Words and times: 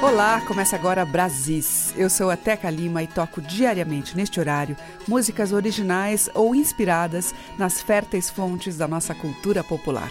Olá, 0.00 0.40
começa 0.42 0.76
agora 0.76 1.04
Brasis. 1.04 1.92
Eu 1.96 2.08
sou 2.08 2.30
a 2.30 2.36
Teca 2.36 2.70
Lima 2.70 3.02
e 3.02 3.08
toco 3.08 3.42
diariamente 3.42 4.16
neste 4.16 4.38
horário 4.38 4.76
músicas 5.08 5.52
originais 5.52 6.30
ou 6.34 6.54
inspiradas 6.54 7.34
nas 7.58 7.80
férteis 7.80 8.30
fontes 8.30 8.76
da 8.76 8.86
nossa 8.86 9.12
cultura 9.12 9.64
popular. 9.64 10.08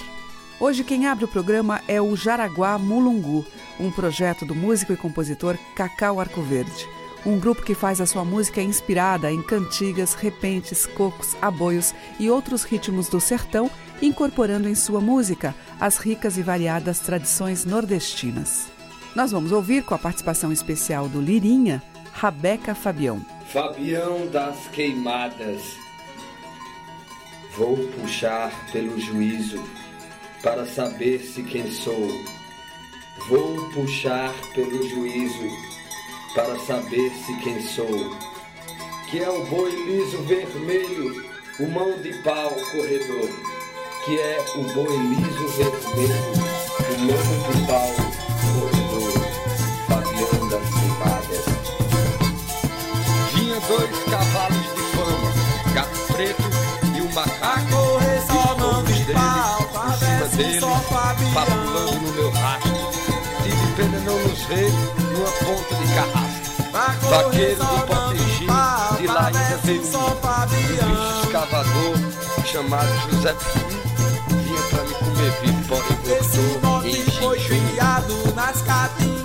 Hoje 0.60 0.84
quem 0.84 1.08
abre 1.08 1.24
o 1.24 1.28
programa 1.28 1.82
é 1.88 2.02
o 2.02 2.18
Jaraguá 2.18 2.78
Mulungu, 2.78 3.46
um 3.80 3.90
projeto 3.90 4.46
do 4.46 4.54
músico 4.54 4.92
e 4.92 4.98
compositor 4.98 5.58
Cacau 5.74 6.20
Arcoverde. 6.20 6.86
Um 7.26 7.40
grupo 7.40 7.64
que 7.64 7.74
faz 7.74 8.02
a 8.02 8.06
sua 8.06 8.26
música 8.26 8.62
inspirada 8.62 9.32
em 9.32 9.42
cantigas, 9.42 10.14
repentes, 10.16 10.86
cocos, 10.86 11.34
aboios 11.42 11.96
e 12.20 12.30
outros 12.30 12.64
ritmos 12.64 13.08
do 13.08 13.22
sertão, 13.22 13.72
incorporando 14.02 14.68
em 14.68 14.76
sua 14.76 15.00
música 15.00 15.56
as 15.80 15.98
ricas 15.98 16.38
e 16.38 16.42
variadas 16.42 17.00
tradições 17.00 17.64
nordestinas. 17.64 18.77
Nós 19.18 19.32
vamos 19.32 19.52
ouvir 19.52 19.84
com 19.84 19.96
a 19.96 19.98
participação 19.98 20.52
especial 20.52 21.10
do 21.10 21.20
Lirinha, 21.20 21.82
Rabeca 22.14 22.76
Fabião. 22.76 23.20
Fabião 23.52 24.28
das 24.28 24.68
Queimadas. 24.68 25.76
Vou 27.58 27.76
puxar 28.00 28.52
pelo 28.72 29.00
juízo 29.00 29.60
para 30.44 30.68
saber 30.68 31.18
se 31.18 31.42
quem 31.42 31.68
sou. 31.72 32.08
Vou 33.28 33.72
puxar 33.72 34.32
pelo 34.54 34.88
juízo 34.88 35.50
para 36.36 36.56
saber 36.60 37.10
se 37.26 37.36
quem 37.40 37.60
sou. 37.60 38.16
Que 39.10 39.24
é 39.24 39.30
o 39.32 39.46
boi 39.48 39.72
liso 39.72 40.22
vermelho, 40.26 41.26
o 41.60 41.68
mão 41.72 42.00
de 42.04 42.14
pau 42.22 42.52
corredor. 42.52 43.30
Que 44.06 44.20
é 44.20 44.46
o 44.58 44.64
boi 44.76 44.96
liso 44.96 45.48
vermelho, 45.58 46.22
o 46.94 47.00
mão 47.00 47.52
de 47.52 47.66
pau 47.66 47.96
corredor. 47.96 48.17
Dois 53.68 53.90
cavalos 54.10 54.58
de 54.76 54.82
fama, 54.96 55.74
gato 55.74 56.14
preto 56.14 56.44
e 56.96 57.02
um 57.02 57.14
macaco. 57.14 58.00
só 58.26 58.58
mão 58.58 58.84
de 58.84 58.94
deles 59.04 59.18
por 59.72 59.96
cima 59.96 60.28
dele, 60.38 60.62
papulando 61.34 62.00
no 62.00 62.14
meu 62.14 62.32
rastro. 62.32 62.72
Tive 63.44 63.74
pena 63.76 64.00
não 64.00 64.20
nos 64.20 64.42
ver 64.44 64.72
numa 65.12 65.32
ponta 65.32 65.76
de 65.76 65.94
carrasco. 65.94 66.48
Vaqueiro 67.10 67.64
do 67.64 67.88
Potengi, 67.88 68.48
de 69.00 69.08
lá 69.08 69.28
ainda 69.28 69.58
veio 69.64 69.82
um, 69.82 70.46
bicho 70.46 71.24
escavador 71.24 71.96
chamado 72.46 72.88
José 73.10 73.34
Pirim. 73.34 74.44
Vinha 74.44 74.62
pra 74.70 74.84
me 74.84 74.94
comer 74.94 75.32
vivo, 75.42 75.68
porém 75.68 76.18
Esse 76.18 76.38
voltou 76.38 76.70
mote 76.70 76.90
em 76.90 77.12
foi 77.12 77.40
criado 77.40 78.34
nas 78.36 78.62
caatingas 78.62 79.17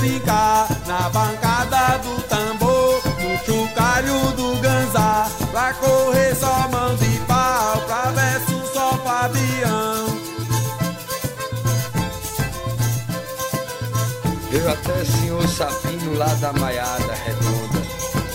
brincar 0.00 0.66
na 0.86 1.08
bancada 1.10 1.98
do 1.98 2.22
tambor, 2.22 3.02
no 3.20 3.38
chocalho 3.44 4.18
do 4.32 4.60
ganzá. 4.60 5.28
Pra 5.52 5.74
correr 5.74 6.34
só 6.34 6.68
mão 6.68 6.96
de 6.96 7.18
pau, 7.26 7.76
pra 7.86 8.10
verso 8.12 8.62
só 8.72 8.92
Fabião. 9.04 10.06
Veio 14.50 14.70
até 14.72 15.04
senhor 15.04 15.46
Sabino 15.48 16.14
lá 16.16 16.26
da 16.40 16.52
Maiada 16.54 17.14
Redonda. 17.26 17.80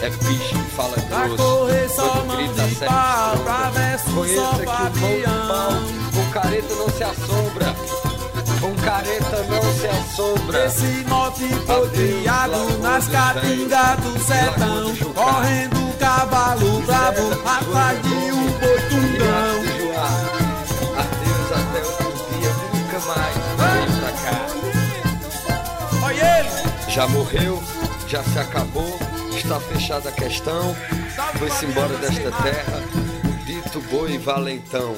É 0.02 0.10
bicho 0.10 0.56
que 0.56 0.72
fala 0.76 0.96
Pra 1.10 1.28
grosso. 1.28 1.44
correr 1.44 1.90
só 1.90 2.24
mão 2.26 2.38
grita, 2.38 2.68
de 2.68 2.76
pau, 2.76 3.38
pra 3.44 3.70
verso 3.72 4.06
só 4.10 4.22
que 4.22 4.38
o 4.38 4.66
Fabião. 4.66 5.48
pau 5.48 5.72
com 6.14 6.32
careta 6.32 6.76
não 6.76 6.90
se 6.90 7.04
assombra. 7.04 8.15
Com 8.66 8.74
careta 8.78 9.44
não 9.44 9.62
se 9.74 9.86
assombra. 9.86 10.66
Esse 10.66 11.06
mote 11.08 11.48
foi 11.68 11.88
criado 11.92 12.80
nas 12.80 13.08
caatingas 13.08 13.98
do 13.98 14.18
sertão, 14.18 14.96
correndo 15.14 15.88
o 15.88 15.94
cavalo 16.00 16.82
bravo 16.82 17.32
atrás 17.46 18.02
de 18.02 18.32
um 18.32 18.48
boi. 18.58 18.76
Adeus 20.98 21.52
até 21.52 21.80
outro 21.86 22.26
dia, 22.32 22.54
nunca 22.74 23.00
mais 23.06 23.36
vem 23.60 23.86
pra 24.00 24.12
cá. 24.24 24.38
Olha 26.04 26.40
ele! 26.40 26.50
Já 26.90 27.08
morreu, 27.08 27.64
já 28.08 28.24
se 28.24 28.40
acabou, 28.40 28.98
está 29.38 29.60
fechada 29.60 30.10
a 30.10 30.12
questão. 30.12 30.76
Foi-se 31.38 31.66
embora 31.68 31.96
desta 31.98 32.32
terra, 32.42 32.82
boi 33.82 34.18
valentão. 34.18 34.96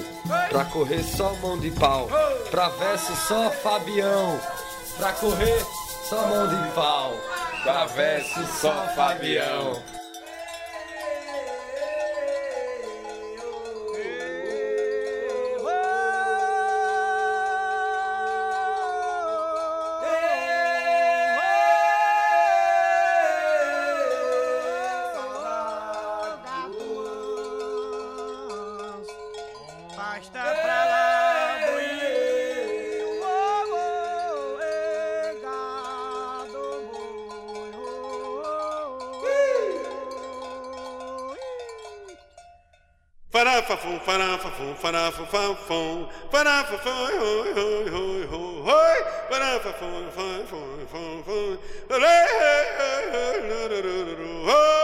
Pra 0.49 0.65
correr 0.65 1.03
só 1.03 1.33
mão 1.41 1.57
de 1.57 1.71
pau, 1.71 2.07
pra 2.49 2.69
verso 2.69 3.15
só 3.27 3.49
Fabião. 3.49 4.39
Pra 4.97 5.11
correr 5.13 5.65
só 6.09 6.27
mão 6.27 6.47
de 6.47 6.71
pau, 6.71 7.13
pra 7.63 7.85
verso 7.85 8.45
só 8.59 8.73
Fabião. 8.95 9.81
fo 44.57 44.73
fana 44.81 45.11
fo 45.11 45.23
fa 45.25 45.55
fo 45.67 46.09
fana 46.31 46.63
fo 46.65 46.77
fo 46.85 46.89
ho 46.89 47.31
ho 47.57 47.67
ho 47.93 48.05
ho 48.31 48.41
ho 48.67 48.79
fana 49.29 49.49
fo 49.63 49.71
fo 49.79 49.87
fo 50.15 50.25
fo 50.49 50.59
fo 50.91 51.01
fo 51.27 51.37
ho 54.47 54.76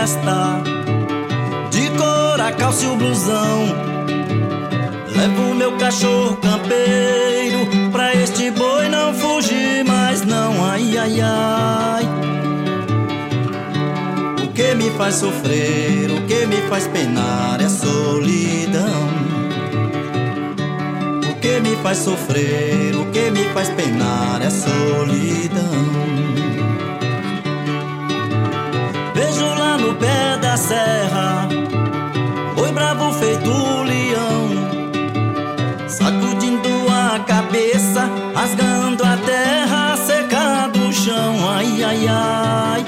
testa, 0.00 0.62
de 1.70 1.90
cor 1.90 2.40
a 2.40 2.50
calça 2.52 2.84
e 2.84 2.88
o 2.88 2.96
blusão. 2.96 3.58
Levo 5.14 5.54
meu 5.54 5.72
cachorro 5.76 6.36
campeiro 6.36 7.90
pra 7.92 8.14
este 8.14 8.50
boi 8.50 8.88
não 8.88 9.12
fugir 9.12 9.84
mais 9.84 10.24
não, 10.24 10.64
ai 10.64 10.96
ai 10.96 11.20
ai. 11.20 12.04
O 14.42 14.48
que 14.52 14.74
me 14.74 14.90
faz 14.96 15.16
sofrer, 15.16 16.10
o 16.10 16.26
que 16.26 16.46
me 16.46 16.56
faz 16.68 16.86
penar 16.86 17.60
é 17.60 17.68
solidão. 17.68 19.10
O 21.30 21.34
que 21.40 21.60
me 21.60 21.76
faz 21.82 21.98
sofrer, 21.98 22.96
o 22.96 23.04
que 23.06 23.30
me 23.30 23.44
faz 23.52 23.68
penar 23.68 24.40
é 24.40 24.48
solidão. 24.48 25.80
No 29.90 29.96
pé 29.96 30.36
da 30.40 30.56
serra. 30.56 31.48
Boi 32.54 32.72
bravo 32.72 33.12
feito 33.12 33.50
leão. 33.82 34.50
Sacudindo 35.88 36.68
a 36.88 37.18
cabeça 37.20 38.08
Rasgando 38.32 39.02
a 39.04 39.16
terra 39.16 39.96
seca 39.96 40.68
do 40.68 40.92
chão. 40.92 41.34
Ai, 41.48 41.82
ai, 41.82 42.06
ai. 42.08 42.84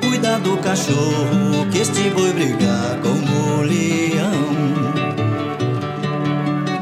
Cuida 0.00 0.38
do 0.40 0.56
cachorro 0.58 1.66
Que 1.70 1.78
este 1.78 2.10
boi 2.10 2.32
brigar 2.32 2.98
com 3.02 3.10
o 3.10 3.62
leão. 3.62 4.50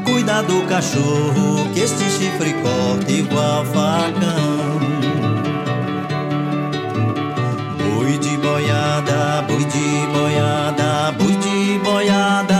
Cuida 0.05 0.41
do 0.43 0.63
cachorro 0.67 1.69
Que 1.73 1.81
este 1.81 2.05
chifre 2.09 2.53
corta 2.53 3.11
igual 3.11 3.65
facão 3.65 4.58
boiada, 10.13 11.11
boi 11.17 11.35
de 11.35 11.79
boiada, 11.79 12.58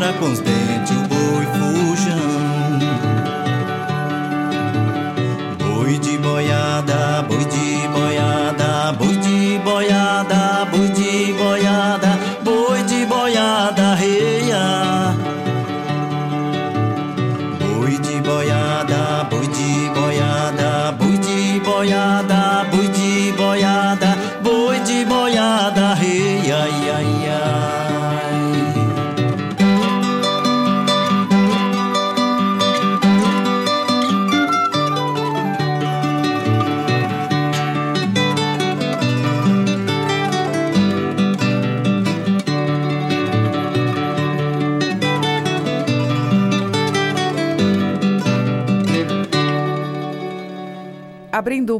segura 0.00 0.12
com 0.14 0.32
os 0.32 0.40
dentes 0.40 0.96
o 0.96 1.08
boi 1.08 1.46
fujão. 1.46 1.99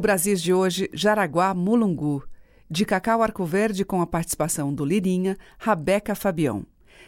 Brasis 0.01 0.41
de 0.41 0.55
hoje, 0.55 0.89
Jaraguá 0.95 1.53
Mulungu, 1.53 2.25
de 2.71 2.87
Cacau 2.87 3.23
Arco 3.23 3.45
Verde 3.45 3.85
com 3.85 4.01
a 4.01 4.07
participação 4.07 4.73
do 4.73 4.83
Lirinha, 4.83 5.37
Rabeca 5.59 6.15
Fabião. 6.15 6.65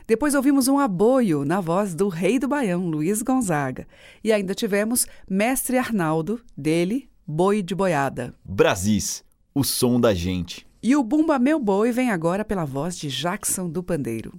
Depois 0.06 0.34
ouvimos 0.34 0.68
um 0.68 0.78
aboio 0.78 1.42
na 1.42 1.58
voz 1.58 1.94
do 1.94 2.08
rei 2.08 2.38
do 2.38 2.46
Baião, 2.46 2.86
Luiz 2.86 3.22
Gonzaga. 3.22 3.88
E 4.22 4.30
ainda 4.30 4.54
tivemos 4.54 5.06
Mestre 5.28 5.78
Arnaldo, 5.78 6.40
dele, 6.54 7.08
Boi 7.26 7.62
de 7.62 7.74
Boiada. 7.74 8.34
Brasis, 8.44 9.24
o 9.54 9.64
som 9.64 9.98
da 9.98 10.12
gente. 10.12 10.66
E 10.82 10.94
o 10.94 11.02
Bumba 11.02 11.38
Meu 11.38 11.58
Boi 11.58 11.92
vem 11.92 12.10
agora 12.10 12.44
pela 12.44 12.66
voz 12.66 12.98
de 12.98 13.08
Jackson 13.08 13.70
do 13.70 13.82
Pandeiro. 13.82 14.38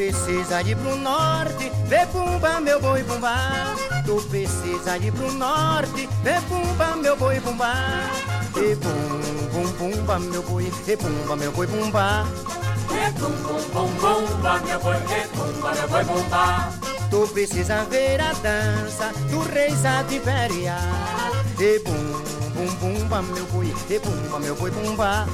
Precisa 0.00 0.62
ir 0.62 0.76
pro 0.76 0.96
norte, 0.96 1.70
vê 1.84 2.06
pumba, 2.06 2.58
meu 2.58 2.80
boi 2.80 3.04
pumba. 3.04 3.36
Tu 4.06 4.16
precisa 4.30 4.96
ir 4.96 5.12
pro 5.12 5.30
norte, 5.30 6.08
vê 6.24 6.40
pumba, 6.48 6.96
meu 6.96 7.14
boi 7.16 7.38
pumba. 7.40 7.74
E 8.56 8.74
pum, 8.76 9.50
pum, 9.52 9.72
pumba, 9.72 10.18
meu 10.18 10.42
boi, 10.42 10.72
e 10.86 10.96
pumba, 10.96 11.36
meu 11.36 11.52
boi 11.52 11.66
pumba. 11.66 12.26
E 12.88 13.12
pum, 13.12 13.30
pum, 13.42 13.62
pum, 13.72 13.88
pumba, 14.00 14.58
meu 14.60 14.80
boi, 14.80 14.96
e 14.96 15.28
pumba, 15.28 15.74
meu 15.74 15.88
boi 15.88 16.04
pumba. 16.06 16.72
Tu 17.10 17.28
precisa 17.34 17.84
ver 17.84 18.22
a 18.22 18.32
dança 18.32 19.12
do 19.30 19.40
rei 19.52 19.70
Sativeria. 19.76 20.78
E 21.58 21.78
pum, 21.80 22.12
pum, 22.54 22.74
pumba, 22.76 23.20
meu 23.20 23.44
boi, 23.52 23.74
e 23.90 24.00
pumba, 24.00 24.38
meu 24.38 24.56
boi 24.56 24.70
pumba. 24.70 25.26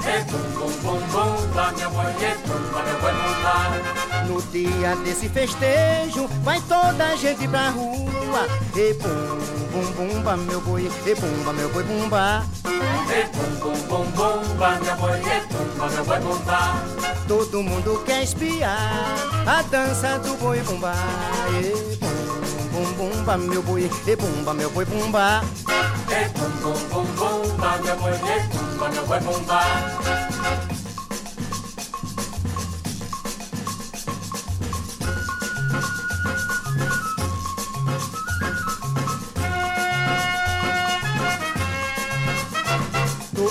E 0.00 0.24
bum, 0.30 0.38
bum, 0.54 0.72
bum, 0.82 1.00
bumba, 1.12 1.72
meu 1.76 1.90
boi, 1.90 2.04
e 2.06 2.34
bumba, 2.46 2.82
meu 2.82 3.00
boi, 3.00 3.12
bumba. 3.12 4.26
No 4.26 4.42
dia 4.52 4.96
desse 4.96 5.28
festejo, 5.28 6.28
vai 6.42 6.60
toda 6.62 7.04
a 7.04 7.16
gente 7.16 7.46
pra 7.48 7.70
rua. 7.70 8.46
E 8.74 8.94
bum, 8.94 9.38
bum, 9.72 9.92
bumba, 9.92 10.36
meu 10.36 10.60
boi, 10.60 10.90
e 11.06 11.14
bumba, 11.14 11.52
meu 11.52 11.68
boi, 11.70 11.82
bumba. 11.82 12.44
E 12.64 13.24
bum, 13.36 13.50
bum, 13.60 13.76
bum, 13.88 14.04
bumba, 14.12 14.78
meu 14.80 14.96
boi, 14.96 15.18
e 15.18 15.40
bumba, 15.52 15.88
meu 15.90 16.04
boi, 16.04 16.20
bumba. 16.20 16.82
Todo 17.26 17.62
mundo 17.62 18.02
quer 18.06 18.22
espiar 18.22 18.78
a 19.46 19.62
dança 19.62 20.18
do 20.20 20.34
boi 20.36 20.60
bumba. 20.60 20.94
E 21.60 21.96
bum, 21.96 22.08
bum, 22.72 22.92
bumba, 23.10 23.36
meu 23.36 23.62
boi, 23.62 23.90
e 24.06 24.16
bumba, 24.16 24.54
meu 24.54 24.70
boi, 24.70 24.84
bumba. 24.84 25.42
E 26.08 26.28
bum, 26.38 26.50
bum, 26.62 26.78
bum, 26.88 27.04
bumba, 27.16 27.78
meu 27.84 27.96
boi, 27.96 28.12
e 28.12 28.57
bumba, 28.88 28.90
meu 28.90 29.06
boi, 29.06 29.20
bumba. 29.20 29.60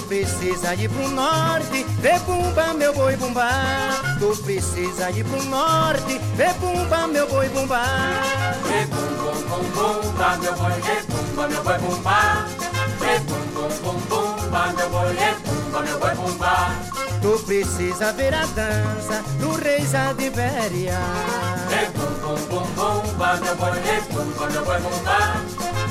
precisa 0.07 0.73
ir 0.75 0.89
pro 0.89 1.09
norte, 1.09 1.83
vê 1.99 2.17
bumba 2.19 2.73
meu 2.73 2.93
boi 2.93 3.17
bumba. 3.17 3.49
Tu 4.19 4.43
precisa 4.43 5.11
ir 5.11 5.25
pro 5.25 5.43
norte, 5.43 6.17
vê 6.35 6.53
bumba 6.53 7.07
meu 7.07 7.27
boi 7.27 7.49
bumba. 7.49 7.83
Vê 8.63 8.85
bum 8.85 9.07
bum 9.17 9.41
bum 9.49 10.01
bumba 10.01 10.37
meu 10.37 10.55
boi, 10.55 10.71
vê 10.81 11.01
bumba 11.03 11.47
meu 11.49 11.63
boi 11.63 11.77
bumba. 11.79 12.56
Bumba 14.57 14.73
meu 14.75 14.89
boi, 14.89 15.13
vê 15.13 15.35
bumba 15.45 15.81
meu 15.81 15.99
boi 15.99 16.15
bumba. 16.15 16.69
Tu 17.21 17.43
precisa 17.45 18.13
ver 18.13 18.33
a 18.33 18.45
dança 18.47 19.23
do 19.39 19.51
rei 19.61 19.85
Zadibéria. 19.85 20.99
Vê 21.69 21.85
bum 21.95 22.13
bum 22.21 22.35
bum 22.47 22.65
bumba 22.75 23.35
meu 23.35 23.55
boi, 23.55 23.79
vê 23.79 24.01
bumba 24.11 24.49
meu 24.49 24.65
boi 24.65 24.79
bumba. 24.79 25.19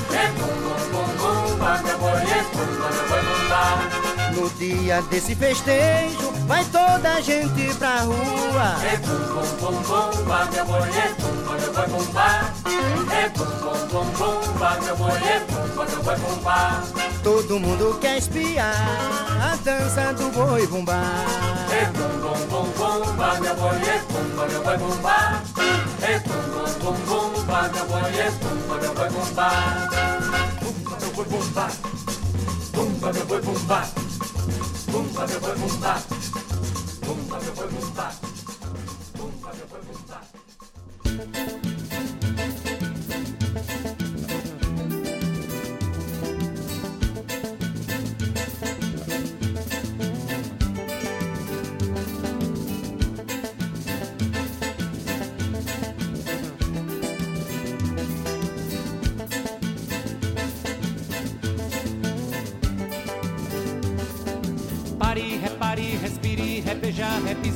Vê 0.09 0.27
bum 0.37 0.55
bum 0.63 0.81
bum 0.91 1.07
bumba 1.17 1.81
meu 1.83 1.97
boi, 1.97 2.19
vê 2.25 2.41
bumba 2.53 2.89
meu 2.89 3.07
boi 3.07 3.21
bumba. 3.21 3.61
No 4.33 4.49
dia 4.51 5.01
desse 5.03 5.35
festejo, 5.35 6.31
vai 6.45 6.63
toda 6.65 7.15
a 7.15 7.21
gente 7.21 7.73
pra 7.75 8.01
rua. 8.01 8.75
É 8.83 8.97
bum 8.97 9.17
bum 9.33 9.49
bum 9.59 9.81
bumba, 9.81 10.45
meu 10.51 10.65
boi, 10.65 10.89
é 10.89 11.13
bumba, 11.21 11.53
meu 11.59 11.73
boi 11.73 11.87
bumba. 11.87 12.27
É 13.09 13.29
bum 13.29 13.45
bum 13.45 13.87
bum 13.87 14.05
bumba, 14.17 14.77
meu 14.83 14.95
boi, 14.97 15.11
é 15.11 15.39
bumba, 15.39 15.66
meu 15.85 16.03
boi 16.03 16.15
bumba. 16.15 16.83
Todo 17.23 17.59
mundo 17.59 17.97
quer 17.99 18.17
espiar 18.17 18.73
a 19.41 19.55
dança 19.63 20.13
do 20.13 20.29
boi 20.31 20.65
bumba. 20.67 21.01
É 21.71 21.85
bum 21.91 22.19
bum 22.21 22.47
bum 22.47 22.69
bumba, 22.71 23.39
meu 23.39 23.55
boi, 23.55 23.77
é 23.77 23.99
bumba, 24.11 24.47
meu 24.47 24.63
boi 24.63 24.77
bumba. 24.77 25.43
É 26.01 26.19
bum 26.19 26.43
bum 26.53 26.71
bum 26.79 26.97
bumba, 27.05 27.69
meu 27.73 27.85
boi, 27.85 28.19
é 28.19 28.31
bumba, 28.31 28.75
meu 28.81 28.93
boi 28.93 29.09
bumba. 29.09 29.49
Bumba, 30.61 30.97
meu 31.01 31.11
boi 31.11 31.25
bumba. 31.25 31.67
Bumba, 32.73 33.13
meu 33.13 33.25
boi 33.25 33.41
bumba. 33.41 33.79
Bumba, 34.91 35.27
meu 35.27 35.39
boi 35.39 35.55
bumba. 35.55 35.93
Bumba, 37.05 37.39
meu 37.39 37.53
boi 37.53 37.67
bumba. 37.67 38.11
Bumba, 39.17 39.49
meu 39.53 39.67
boi 39.67 39.81
bumba. 39.87 41.76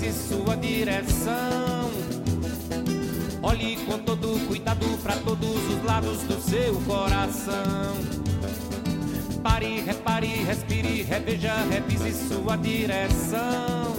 Reveja, 0.02 0.10
repise 0.10 0.12
sua 0.14 0.56
direção. 0.56 1.92
Olhe 3.44 3.78
com 3.86 4.00
todo 4.00 4.48
cuidado 4.48 4.86
para 5.04 5.16
todos 5.18 5.70
os 5.70 5.84
lados 5.84 6.24
do 6.24 6.42
seu 6.42 6.76
coração. 6.82 7.96
Pare, 9.44 9.82
repare, 9.82 10.28
respire, 10.28 11.04
reveja, 11.04 11.54
repise 11.70 12.28
sua 12.28 12.56
direção. 12.58 13.96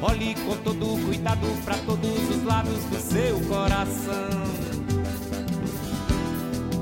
Olhe 0.00 0.34
com 0.34 0.56
todo 0.58 1.04
cuidado 1.04 1.46
para 1.64 1.76
todos 1.78 2.30
os 2.30 2.42
lados 2.44 2.84
do 2.84 3.00
seu 3.00 3.40
coração. 3.48 4.42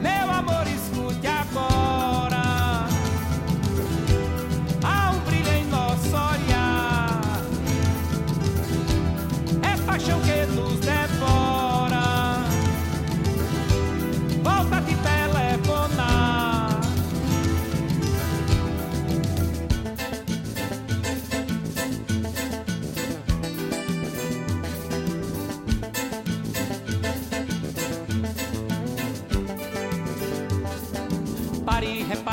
Meu 0.00 0.30
amor, 0.30 0.66
escute 0.66 1.26
agora. 1.26 2.19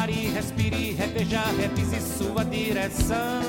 Pare, 0.08 0.30
respire, 0.30 0.94
reveja, 0.94 1.44
revise 1.60 2.00
sua 2.00 2.46
direção. 2.46 3.42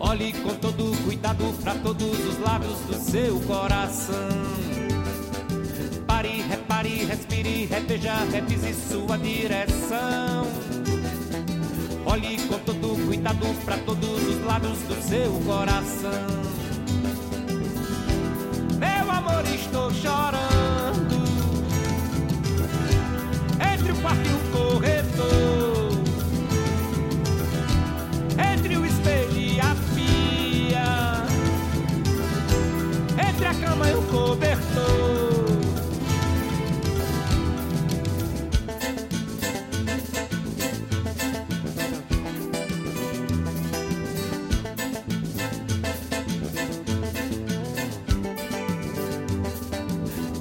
Olhe 0.00 0.32
com 0.32 0.52
todo 0.56 0.90
cuidado 1.04 1.44
para 1.62 1.76
todos 1.76 2.18
os 2.26 2.40
lados 2.40 2.80
do 2.80 2.94
seu 2.94 3.38
coração. 3.42 4.42
Pare, 6.08 6.42
repare, 6.50 7.04
respire, 7.04 7.66
reveja, 7.66 8.16
revise 8.32 8.74
sua 8.74 9.16
direção. 9.16 10.44
Olhe 12.04 12.36
com 12.48 12.58
todo 12.58 13.06
cuidado 13.06 13.46
para 13.64 13.78
todos 13.78 14.26
os 14.26 14.44
lados 14.44 14.78
do 14.88 15.00
seu 15.08 15.30
coração. 15.46 16.42
Meu 18.80 19.08
amor, 19.08 19.44
estou 19.54 19.94
chorando 19.94 20.23
cama 33.84 33.90
e 33.90 33.94
o 33.94 34.02
cobertor. 34.02 34.64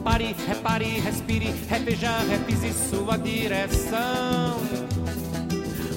Pare, 0.04 0.36
repare, 0.48 1.00
respire, 1.00 1.56
reveja, 1.68 2.18
revise 2.30 2.74
sua 2.90 3.18
direção. 3.18 4.62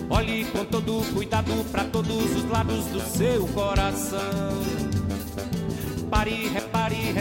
Olhe 0.09 0.45
com 0.47 0.65
todo 0.65 1.03
cuidado 1.13 1.53
para 1.71 1.85
todos 1.85 2.37
os 2.37 2.49
lados 2.49 2.87
do 2.87 3.01
seu 3.01 3.47
coração. 3.49 4.87
Pare, 6.09 6.49
repare, 6.49 6.66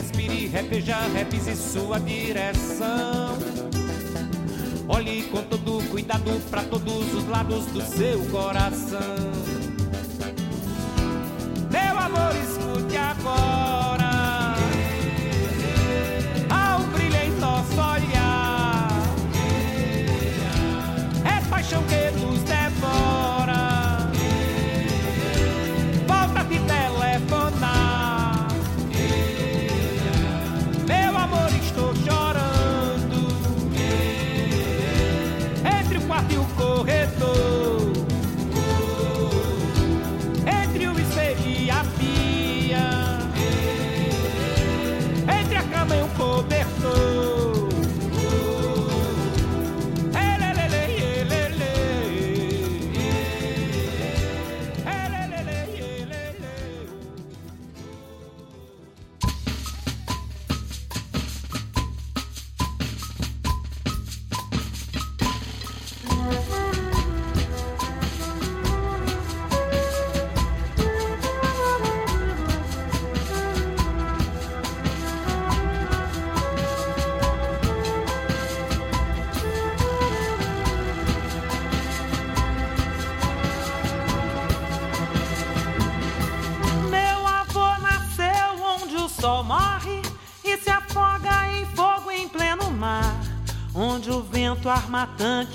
respire, 0.05 0.47
reveja, 0.47 0.97
revise 1.13 1.55
sua 1.55 1.99
direção. 1.99 3.37
Olhe 4.87 5.23
com 5.23 5.41
todo 5.43 5.83
cuidado 5.89 6.39
para 6.49 6.63
todos 6.63 7.13
os 7.13 7.27
lados 7.27 7.65
do 7.67 7.81
seu 7.81 8.19
coração. 8.25 8.99
Meu 11.71 11.99
amor, 11.99 12.35
escute 12.35 12.97
agora. 12.97 13.64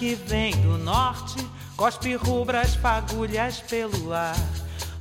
Que 0.00 0.14
vem 0.14 0.52
do 0.62 0.78
norte, 0.78 1.36
cospe 1.76 2.14
rubras 2.14 2.74
fagulhas 2.74 3.60
pelo 3.60 4.14
ar. 4.14 4.34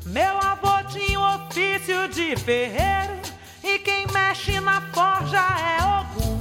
Meu 0.05 0.37
avô 0.39 0.83
tinha 0.89 1.17
o 1.17 1.35
ofício 1.35 2.09
de 2.09 2.35
ferreiro, 2.35 3.13
e 3.63 3.79
quem 3.79 4.05
mexe 4.07 4.59
na 4.59 4.81
forja 4.93 5.37
é 5.37 5.77
Ogum, 6.01 6.37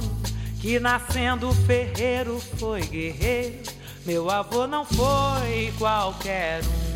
que 0.59 0.77
nascendo 0.77 1.53
ferreiro 1.65 2.37
foi 2.57 2.81
guerreiro. 2.81 3.63
Meu 4.05 4.29
avô 4.29 4.67
não 4.67 4.83
foi 4.83 5.73
qualquer 5.77 6.59
um. 6.65 6.89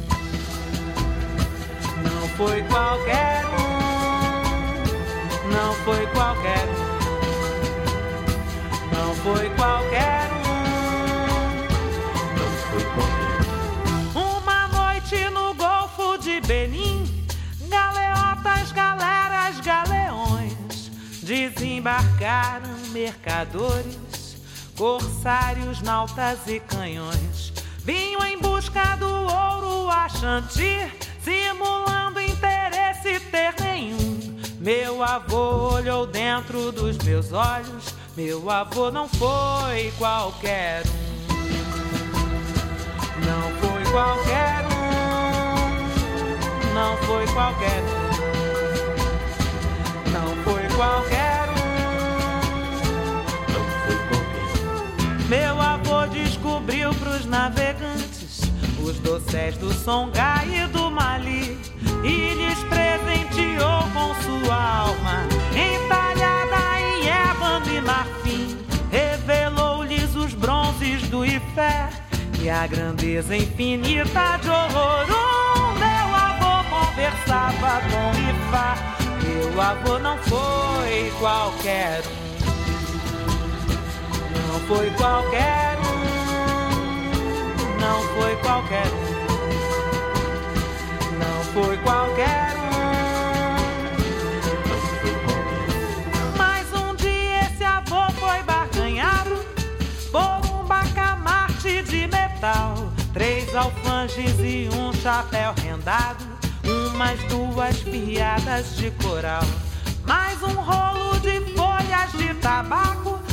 Não 2.04 2.28
foi 2.36 2.62
qualquer 2.64 3.46
um. 3.46 3.84
Não 5.50 5.74
foi 5.86 6.06
qualquer 6.08 6.68
um 6.68 6.94
não 8.94 9.16
foi 9.16 9.50
qualquer 9.52 10.20
um. 10.20 10.23
Desembarcaram 21.74 22.70
mercadores, 22.92 24.38
corsários, 24.78 25.82
nautas 25.82 26.46
e 26.48 26.60
canhões. 26.60 27.52
Vinham 27.80 28.24
em 28.26 28.38
busca 28.38 28.96
do 28.96 29.08
ouro 29.08 29.90
a 29.90 30.08
chantir, 30.08 30.94
simulando 31.24 32.22
interesse 32.22 33.20
ter 33.32 33.56
nenhum. 33.60 34.38
Meu 34.60 35.04
avô 35.04 35.74
olhou 35.74 36.06
dentro 36.06 36.72
dos 36.72 36.98
meus 37.00 37.34
olhos 37.34 37.94
meu 38.16 38.48
avô 38.48 38.92
não 38.92 39.10
foi 39.10 39.92
qualquer 39.98 40.84
um. 40.86 40.92
Não 43.26 43.52
foi 43.60 43.84
qualquer 43.92 44.64
um. 44.68 44.84
Não 46.76 46.96
foi 46.98 47.26
qualquer 47.34 47.82
um. 47.82 48.14
Não 50.12 50.36
foi 50.44 50.68
qualquer 50.76 51.20
um. 51.20 51.23
Meu 55.28 55.62
avô 55.62 56.06
descobriu 56.08 56.94
pros 56.96 57.26
navegantes 57.26 58.42
os 58.84 59.00
doces 59.00 59.58
do 59.58 59.74
Songhai 59.74 60.64
e 60.64 60.68
do 60.68 60.92
Mali 60.92 61.58
e 62.04 62.34
lhes 62.34 62.60
presenteou 62.66 63.84
com 63.94 64.14
sua 64.22 64.56
alma 64.56 65.26
entalhada 65.56 66.80
em 66.80 67.08
ébano 67.08 67.74
e 67.74 67.82
marfim. 67.82 68.58
Revelou-lhes 68.92 70.16
os 70.16 70.34
bronzes 70.34 71.02
do 71.04 71.26
Ifé 71.26 71.90
e 72.42 72.50
a 72.50 72.68
grandeza 72.68 73.36
infinita 73.38 74.38
de 74.42 74.50
Ororum. 74.50 75.80
Meu 75.80 76.16
avô 76.16 76.70
conversava 76.70 77.82
com 77.90 78.12
Ifá. 78.20 78.76
Meu 79.24 79.62
avô 79.62 79.98
não 80.00 80.18
foi 80.18 81.12
qualquer 81.20 82.02
um. 82.20 82.23
Não 84.74 84.80
foi 84.80 84.90
qualquer 84.92 85.78
um. 85.78 86.02
Não 87.80 88.02
foi 88.16 88.36
qualquer 88.38 88.88
um 88.88 89.14
foi 91.54 91.78
qualquer 91.78 92.56
um. 92.58 92.72
Mas 96.36 96.74
um 96.74 96.96
dia 96.96 97.46
esse 97.46 97.64
avô 97.64 98.12
foi 98.14 98.42
barganhado 98.42 99.46
por 100.12 100.42
um 100.52 100.64
bacamarte 100.66 101.84
de 101.84 102.08
metal. 102.08 102.92
Três 103.14 103.56
alfanges 103.56 104.34
e 104.40 104.68
um 104.76 104.92
chapéu 104.94 105.54
rendado. 105.62 106.26
Umas 106.66 107.20
duas 107.26 107.78
piadas 107.84 108.76
de 108.76 108.90
coral. 108.90 109.44
Mais 110.08 110.42
um 110.42 110.56
rolo 110.56 111.20
de 111.20 111.40
folhas 111.54 112.12
de 112.14 112.34
tabaco. 112.42 113.33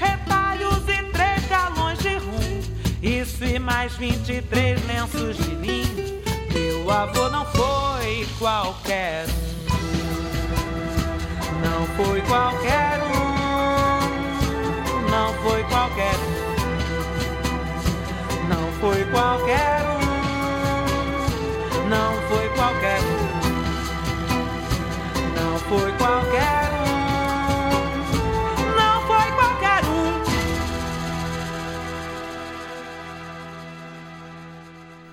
Retalhos 0.00 0.88
e 0.88 1.02
três 1.12 1.46
galões 1.48 1.98
de 1.98 2.16
rum. 2.16 2.60
Isso 3.02 3.44
e 3.44 3.58
mais 3.58 3.94
vinte 3.94 4.32
e 4.32 4.42
três 4.42 4.84
lenços 4.86 5.36
de 5.36 5.54
linho 5.54 6.08
meu 6.58 6.90
avô 6.90 7.28
não 7.28 7.44
foi 7.44 8.26
qualquer 8.38 9.26
um. 9.26 9.32
Não 11.60 11.86
foi 11.96 12.22
qualquer 12.22 13.02
um. 13.02 13.38
Não 15.10 15.34
foi 15.42 15.62
qualquer 15.64 16.14
um. 16.14 16.48
Não 18.48 18.72
foi 18.80 19.04
qualquer 19.04 19.44
um. 19.44 19.47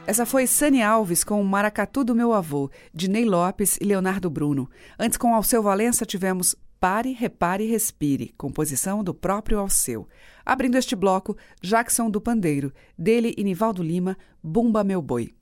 Essa 0.07 0.23
foi 0.23 0.45
Sani 0.45 0.83
Alves 0.83 1.23
com 1.23 1.41
o 1.41 1.45
Maracatu 1.45 2.03
do 2.03 2.13
Meu 2.13 2.31
Avô, 2.31 2.69
de 2.93 3.09
Ney 3.09 3.25
Lopes 3.25 3.75
e 3.81 3.85
Leonardo 3.85 4.29
Bruno. 4.29 4.69
Antes, 4.99 5.17
com 5.17 5.33
Alceu 5.33 5.63
Valença, 5.63 6.05
tivemos 6.05 6.55
Pare, 6.79 7.11
Repare, 7.11 7.65
Respire, 7.65 8.31
composição 8.37 9.03
do 9.03 9.15
próprio 9.15 9.57
Alceu. 9.57 10.07
Abrindo 10.45 10.77
este 10.77 10.95
bloco, 10.95 11.35
Jackson 11.59 12.07
do 12.07 12.21
Pandeiro, 12.21 12.71
dele 12.95 13.33
e 13.35 13.43
Nivaldo 13.43 13.81
Lima, 13.81 14.15
Bumba 14.43 14.83
Meu 14.83 15.01
Boi. 15.01 15.33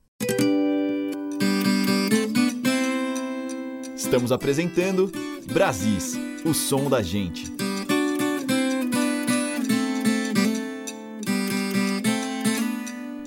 Estamos 3.94 4.32
apresentando 4.32 5.12
Brasis, 5.52 6.16
o 6.46 6.54
som 6.54 6.90
da 6.90 7.02
gente. 7.02 7.63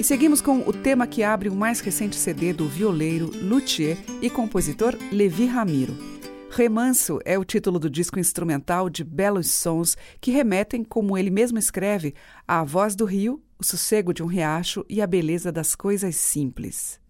Seguimos 0.06 0.40
com 0.40 0.60
o 0.60 0.72
tema 0.72 1.04
que 1.04 1.24
abre 1.24 1.48
o 1.48 1.54
mais 1.54 1.80
recente 1.80 2.14
CD 2.14 2.52
do 2.52 2.68
violeiro, 2.68 3.28
luthier 3.42 3.98
e 4.22 4.30
compositor 4.30 4.96
Levi 5.10 5.46
Ramiro. 5.46 5.96
Remanso 6.48 7.18
é 7.24 7.36
o 7.36 7.44
título 7.44 7.76
do 7.76 7.90
disco 7.90 8.16
instrumental 8.16 8.88
de 8.88 9.02
belos 9.02 9.52
sons 9.52 9.96
que 10.20 10.30
remetem, 10.30 10.84
como 10.84 11.18
ele 11.18 11.28
mesmo 11.28 11.58
escreve, 11.58 12.14
à 12.46 12.62
voz 12.62 12.94
do 12.94 13.04
rio, 13.04 13.42
o 13.58 13.64
sossego 13.64 14.14
de 14.14 14.22
um 14.22 14.26
riacho 14.26 14.86
e 14.88 15.02
a 15.02 15.08
beleza 15.08 15.50
das 15.50 15.74
coisas 15.74 16.14
simples. 16.14 17.00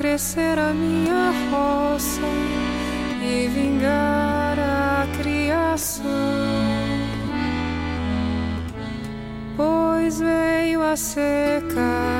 crescer 0.00 0.58
a 0.58 0.72
minha 0.72 1.30
roça 1.50 2.22
e 3.22 3.48
vingar 3.48 4.58
a 4.58 5.06
criação. 5.18 6.06
Pois 9.58 10.18
veio 10.18 10.80
a 10.82 10.96
secar. 10.96 12.19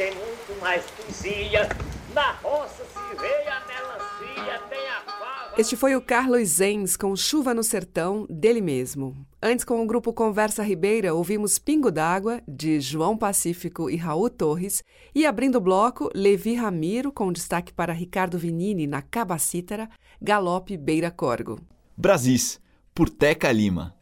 Tem 0.00 0.14
muito 0.14 0.58
mais 0.62 0.82
poesia. 0.92 1.68
Na 2.14 2.32
roça 2.32 2.82
se 2.84 3.16
vê 3.20 3.48
a 3.48 3.60
melancia, 3.66 4.58
tem 4.70 4.88
a 4.88 5.00
fava. 5.02 5.54
Este 5.58 5.76
foi 5.76 5.94
o 5.94 6.00
Carlos 6.00 6.48
Zenz 6.48 6.96
com 6.96 7.14
Chuva 7.14 7.52
no 7.52 7.62
Sertão, 7.62 8.26
dele 8.30 8.62
mesmo. 8.62 9.14
Antes, 9.42 9.62
com 9.62 9.82
o 9.82 9.86
grupo 9.86 10.14
Conversa 10.14 10.62
Ribeira, 10.62 11.12
ouvimos 11.12 11.58
Pingo 11.58 11.90
d'Água, 11.90 12.40
de 12.48 12.80
João 12.80 13.14
Pacífico 13.14 13.90
e 13.90 13.96
Raul 13.96 14.30
Torres, 14.30 14.82
e 15.14 15.26
abrindo 15.26 15.56
o 15.56 15.60
bloco, 15.60 16.08
Levi 16.14 16.54
Ramiro, 16.54 17.12
com 17.12 17.30
destaque 17.30 17.70
para 17.70 17.92
Ricardo 17.92 18.38
Vinini 18.38 18.86
na 18.86 19.02
Cabacítara, 19.02 19.86
Galope 20.20 20.78
Beira 20.78 21.10
Corgo. 21.10 21.60
Brasis, 21.94 22.58
por 22.94 23.10
Teca 23.10 23.52
Lima. 23.52 23.99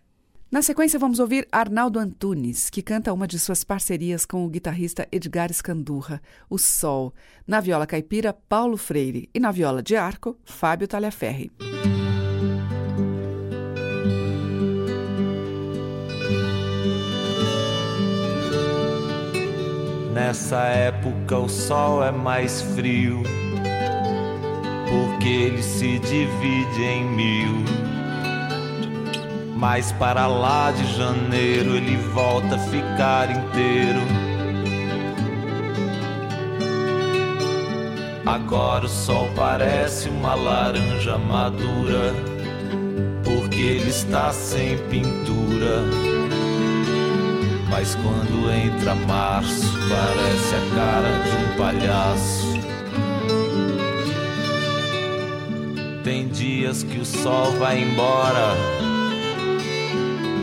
Na 0.51 0.63
sequência, 0.63 0.99
vamos 0.99 1.19
ouvir 1.19 1.47
Arnaldo 1.53 1.99
Antunes, 1.99 2.71
que 2.71 2.81
canta 2.81 3.13
uma 3.13 3.29
de 3.29 3.39
suas 3.39 3.63
parcerias 3.63 4.25
com 4.25 4.47
o 4.47 4.49
guitarrista 4.49 5.07
Edgar 5.13 5.51
Escandurra, 5.51 6.23
O 6.49 6.57
Sol, 6.57 7.13
na 7.47 7.61
viola 7.61 7.87
caipira 7.87 8.33
Paulo 8.33 8.79
Freire 8.79 9.29
e 9.35 9.39
na 9.39 9.53
viola 9.53 9.83
de 9.83 9.95
arco 9.95 10.39
Fábio 10.47 10.89
Talhaferri. 10.89 11.53
Nessa 20.15 20.63
época 20.65 21.39
o 21.39 21.49
sol 21.49 22.03
é 22.03 22.11
mais 22.11 22.63
frio, 22.63 23.23
porque 24.89 25.29
ele 25.29 25.63
se 25.63 25.99
divide 25.99 26.83
em 26.83 27.05
mil. 27.05 28.08
Mas 29.59 29.91
para 29.91 30.29
lá 30.29 30.71
de 30.71 30.87
janeiro 30.97 31.75
ele 31.75 31.97
volta 31.97 32.55
a 32.55 32.59
ficar 32.59 33.29
inteiro. 33.29 33.99
Agora 38.25 38.85
o 38.85 38.89
sol 38.89 39.29
parece 39.35 40.09
uma 40.11 40.37
laranja 40.37 41.19
madura, 41.19 42.15
porque 43.25 43.61
ele 43.61 43.91
está 43.91 44.31
sem 44.33 44.79
pintura. 44.87 45.83
Mas 47.69 47.97
quando 47.97 48.49
entra 48.53 48.95
março, 48.95 49.73
parece 49.89 50.55
a 50.55 50.61
cara 50.77 51.11
de 51.25 51.31
um 51.37 51.57
palhaço. 51.57 52.59
Tem 56.05 56.29
dias 56.29 56.85
que 56.85 57.01
o 57.01 57.05
sol 57.05 57.51
vai 57.59 57.83
embora, 57.83 58.55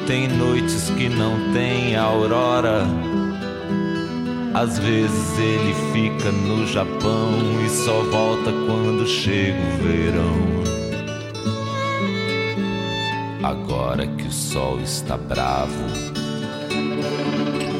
tem 0.07 0.27
noites 0.27 0.91
que 0.91 1.09
não 1.09 1.51
tem 1.51 1.95
aurora. 1.95 2.85
Às 4.53 4.77
vezes 4.77 5.39
ele 5.39 5.73
fica 5.91 6.31
no 6.31 6.67
Japão 6.67 7.31
e 7.65 7.69
só 7.69 8.01
volta 8.03 8.51
quando 8.51 9.07
chega 9.07 9.57
o 9.57 9.77
verão. 9.83 10.55
Agora 13.43 14.05
que 14.05 14.27
o 14.27 14.31
sol 14.31 14.79
está 14.79 15.17
bravo, 15.17 15.83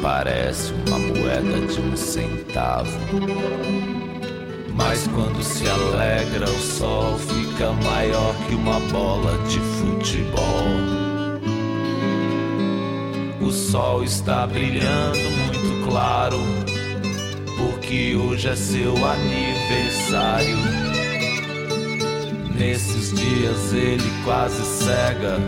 parece 0.02 0.72
uma 0.86 0.98
moeda 0.98 1.66
de 1.66 1.80
um 1.80 1.96
centavo. 1.96 2.98
Mas 4.74 5.06
quando 5.08 5.42
se 5.42 5.66
alegra, 5.68 6.44
o 6.44 6.60
sol 6.60 7.16
fica 7.18 7.72
maior 7.72 8.34
que 8.46 8.54
uma 8.54 8.80
bola 8.90 9.38
de 9.48 9.58
futebol. 9.60 11.05
O 13.46 13.52
sol 13.52 14.02
está 14.02 14.44
brilhando 14.44 15.30
muito 15.30 15.88
claro, 15.88 16.36
que 17.80 18.16
hoje 18.16 18.48
é 18.48 18.56
seu 18.56 18.92
aniversário. 19.06 20.58
Nesses 22.58 23.12
dias 23.12 23.72
ele 23.72 24.10
quase 24.24 24.60
cega. 24.64 25.38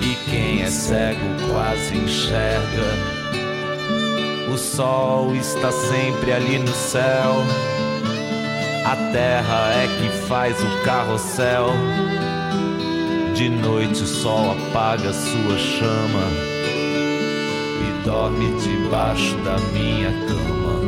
E 0.00 0.30
quem 0.30 0.62
é 0.62 0.70
cego 0.70 1.20
quase 1.50 1.94
enxerga. 1.94 2.88
O 4.50 4.56
sol 4.56 5.36
está 5.36 5.70
sempre 5.70 6.32
ali 6.32 6.58
no 6.58 6.72
céu. 6.72 7.34
A 8.86 8.96
terra 9.12 9.72
é 9.74 9.88
que 9.98 10.26
faz 10.26 10.56
o 10.58 10.84
carrossel. 10.86 11.66
De 13.34 13.50
noite 13.50 14.02
o 14.02 14.06
sol 14.06 14.52
apaga 14.52 15.12
sua 15.12 15.58
chama 15.58 16.51
dorme 18.12 18.54
debaixo 18.60 19.34
da 19.38 19.56
minha 19.72 20.10
cama. 20.28 20.82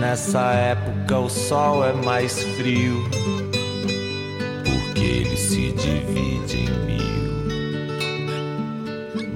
Nessa 0.00 0.52
época 0.52 1.18
o 1.18 1.28
sol 1.28 1.84
é 1.84 1.92
mais 1.92 2.42
frio, 2.56 2.96
porque 4.64 5.04
ele 5.04 5.36
se 5.36 5.72
divide 5.72 6.70
em. 6.88 6.91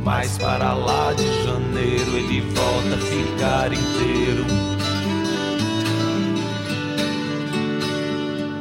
Mas 0.06 0.38
para 0.38 0.72
lá 0.72 1.12
de 1.14 1.26
janeiro 1.42 2.16
ele 2.16 2.40
volta 2.40 2.94
a 2.94 2.98
ficar 2.98 3.72
inteiro. 3.72 4.46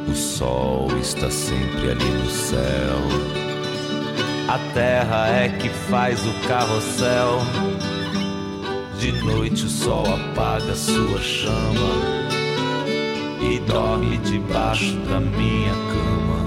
O 0.08 0.12
sol 0.16 0.88
está 0.98 1.30
sempre 1.30 1.92
ali 1.92 2.04
no 2.04 2.28
céu. 2.28 2.98
A 4.48 4.58
terra 4.74 5.28
é 5.28 5.48
que 5.48 5.68
faz 5.68 6.18
o 6.26 6.48
carrossel. 6.48 7.38
De 8.98 9.12
noite 9.12 9.66
o 9.66 9.68
sol 9.68 10.04
apaga 10.04 10.74
sua 10.74 11.20
chama 11.20 12.26
e 13.40 13.60
dorme 13.60 14.16
debaixo 14.18 14.96
da 15.08 15.20
minha 15.20 15.72
cama. 15.72 16.45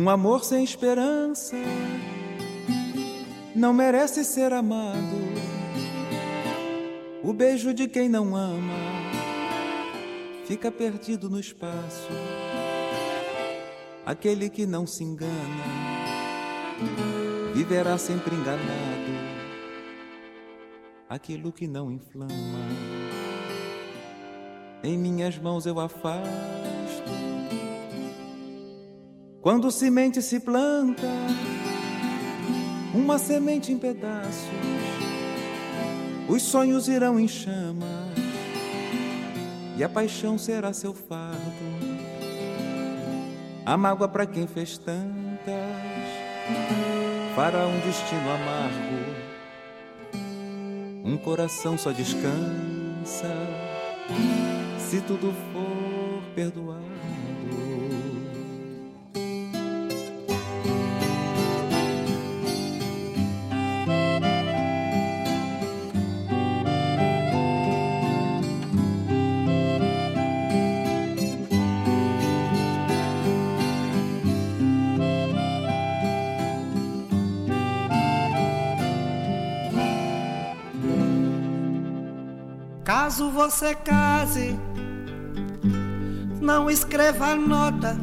Um 0.00 0.08
amor 0.08 0.44
sem 0.44 0.62
esperança 0.62 1.56
não 3.52 3.72
merece 3.72 4.22
ser 4.24 4.52
amado. 4.52 5.18
O 7.24 7.32
beijo 7.32 7.74
de 7.74 7.88
quem 7.88 8.08
não 8.08 8.36
ama 8.36 8.78
fica 10.46 10.70
perdido 10.70 11.28
no 11.28 11.40
espaço. 11.40 12.12
Aquele 14.06 14.48
que 14.48 14.66
não 14.66 14.86
se 14.86 15.02
engana 15.02 15.64
viverá 17.52 17.98
sempre 17.98 18.36
enganado. 18.36 19.18
Aquilo 21.08 21.50
que 21.50 21.66
não 21.66 21.90
inflama 21.90 22.30
em 24.84 24.96
minhas 24.96 25.36
mãos 25.38 25.66
eu 25.66 25.80
afasto. 25.80 26.57
Quando 29.40 29.70
semente 29.70 30.20
se 30.20 30.40
planta, 30.40 31.06
uma 32.92 33.18
semente 33.18 33.70
em 33.72 33.78
pedaços, 33.78 34.48
os 36.28 36.42
sonhos 36.42 36.88
irão 36.88 37.20
em 37.20 37.28
chamas 37.28 37.88
e 39.76 39.84
a 39.84 39.88
paixão 39.88 40.36
será 40.36 40.72
seu 40.72 40.92
fardo. 40.92 41.38
A 43.64 43.76
mágoa 43.76 44.08
para 44.08 44.26
quem 44.26 44.46
fez 44.48 44.76
tantas 44.76 45.54
fará 47.36 47.64
um 47.64 47.78
destino 47.80 48.28
amargo. 48.30 49.28
Um 51.04 51.16
coração 51.16 51.78
só 51.78 51.92
descansa 51.92 53.32
se 54.78 55.00
tudo 55.02 55.32
for 55.52 56.22
perdoado. 56.34 56.87
Você 83.50 83.74
case, 83.76 84.54
não 86.38 86.68
escreva 86.68 87.34
nota, 87.34 87.96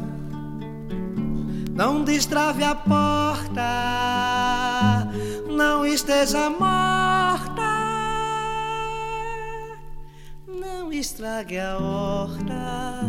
não 1.72 2.02
destrave 2.02 2.64
a 2.64 2.74
porta, 2.74 3.62
não 5.48 5.86
esteja 5.86 6.50
morta, 6.50 7.62
não 10.48 10.92
estrague 10.92 11.58
a 11.58 11.78
horta, 11.78 13.02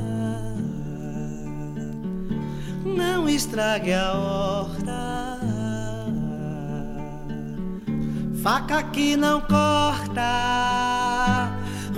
não 2.85 3.27
estrague 3.27 3.93
a 3.93 4.13
horta. 4.13 5.07
Faca 8.43 8.83
que 8.83 9.17
não 9.17 9.41
corta 9.41 11.06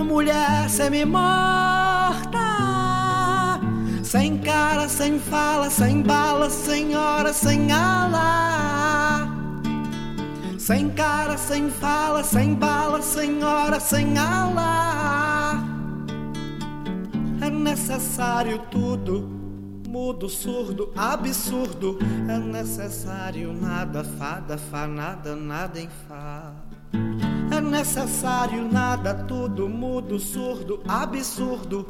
mulher 0.04 0.68
semi-morta, 0.68 2.38
sem 4.02 4.38
cara, 4.38 4.88
sem 4.88 5.18
fala, 5.18 5.70
sem 5.70 6.02
bala, 6.02 6.50
sem 6.50 6.96
hora, 6.96 7.32
sem 7.32 7.72
ala. 7.72 9.28
Sem 10.58 10.90
cara, 10.90 11.36
sem 11.36 11.70
fala, 11.70 12.22
sem 12.22 12.54
bala, 12.54 13.02
sem 13.02 13.42
hora, 13.42 13.80
sem 13.80 14.16
ala. 14.16 15.64
É 17.40 17.50
necessário 17.50 18.58
tudo, 18.70 19.28
mudo, 19.88 20.28
surdo, 20.28 20.92
absurdo. 20.94 21.98
É 22.28 22.38
necessário 22.38 23.52
nada, 23.52 24.04
fada, 24.04 24.56
fa, 24.56 24.86
nada, 24.86 25.34
nada 25.34 25.80
em 25.80 25.88
fa. 26.06 26.59
É 27.60 27.62
necessário 27.62 28.72
nada, 28.72 29.12
tudo 29.12 29.68
mudo, 29.68 30.18
surdo, 30.18 30.82
absurdo, 30.88 31.86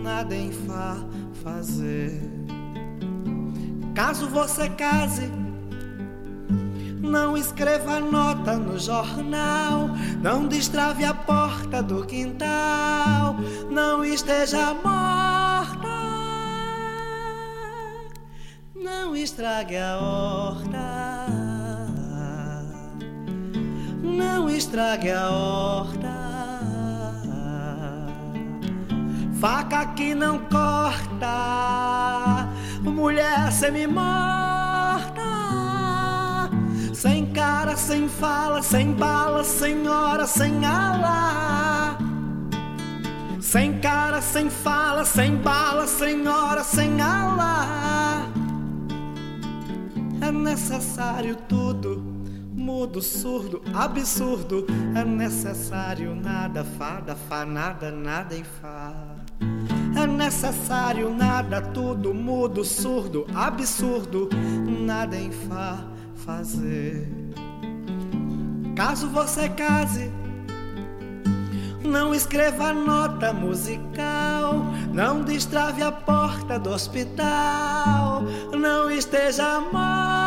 nada 0.00 0.32
em 0.32 0.52
fa 0.52 0.96
fazer. 1.42 2.22
Caso 3.96 4.28
você 4.28 4.68
case, 4.68 5.28
não 7.00 7.36
escreva 7.36 7.98
nota 7.98 8.56
no 8.58 8.78
jornal, 8.78 9.88
não 10.22 10.46
destrave 10.46 11.04
a 11.04 11.12
porta 11.12 11.82
do 11.82 12.06
quintal, 12.06 13.34
não 13.72 14.04
esteja 14.04 14.72
morta, 14.72 15.88
não 18.72 19.16
estrague 19.16 19.76
a 19.78 19.98
horta 19.98 21.37
não 24.18 24.50
estrague 24.50 25.10
a 25.10 25.30
horta. 25.30 26.18
Faca 29.40 29.86
que 29.94 30.14
não 30.14 30.38
corta, 30.40 31.28
mulher 32.82 33.52
semi-morta. 33.52 33.98
Sem 36.92 37.26
cara, 37.26 37.76
sem 37.76 38.08
fala, 38.08 38.60
sem 38.60 38.92
bala, 38.92 39.44
sem 39.44 39.86
hora, 39.86 40.26
sem 40.26 40.64
ala. 40.66 41.96
Sem 43.40 43.78
cara, 43.78 44.20
sem 44.20 44.50
fala, 44.50 45.04
sem 45.04 45.36
bala, 45.36 45.86
sem 45.86 46.26
hora, 46.26 46.64
sem 46.64 47.00
ala. 47.00 48.26
É 50.20 50.32
necessário 50.32 51.36
tudo, 51.48 52.17
mudo, 52.68 53.00
surdo, 53.00 53.62
absurdo. 53.74 54.66
É 54.94 55.02
necessário 55.02 56.14
nada, 56.14 56.62
fada, 56.62 57.16
fa, 57.16 57.46
nada, 57.46 57.90
nada 57.90 58.36
em 58.36 58.44
fá. 58.44 58.92
É 59.98 60.06
necessário 60.06 61.08
nada, 61.14 61.62
tudo, 61.62 62.12
mudo, 62.12 62.62
surdo, 62.66 63.26
absurdo. 63.34 64.28
Nada 64.84 65.16
em 65.16 65.32
fá 65.32 65.82
fazer. 66.14 67.08
Caso 68.76 69.08
você 69.08 69.48
case 69.48 70.12
não 71.82 72.14
escreva 72.14 72.74
nota 72.74 73.32
musical, 73.32 74.62
não 74.92 75.22
destrave 75.22 75.82
a 75.82 75.90
porta 75.90 76.58
do 76.58 76.70
hospital, 76.70 78.22
não 78.52 78.90
esteja 78.90 79.58
morta, 79.60 80.17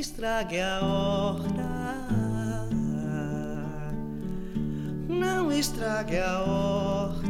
estrague 0.00 0.58
a 0.58 0.80
horta, 0.82 1.98
não 5.06 5.52
estrague 5.52 6.16
a 6.16 6.40
horta. 6.40 7.29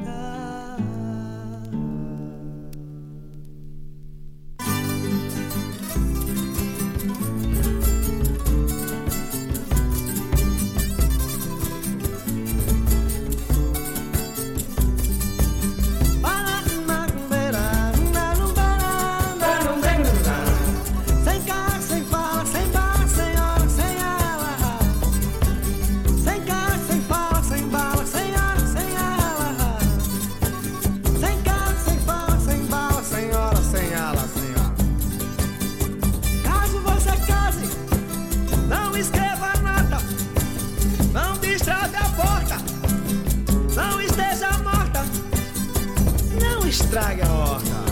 Estrague 46.90 47.22
a 47.22 47.32
horta. 47.32 47.84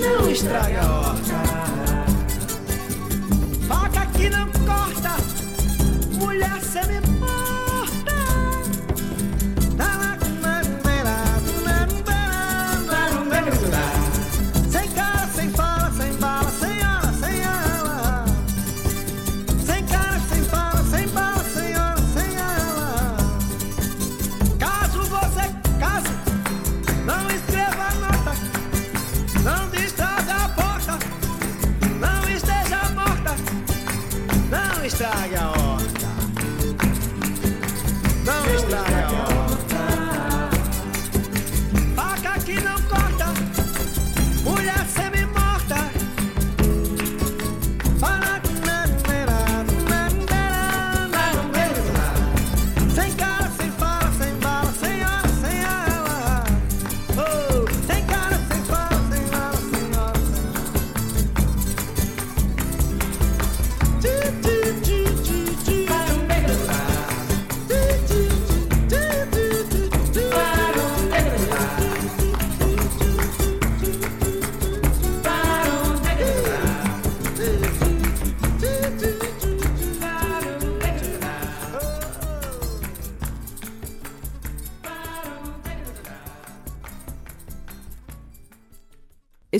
Não 0.00 0.30
estrague 0.30 0.76
a 0.76 0.90
horta. 0.90 1.09
Não 35.00 35.39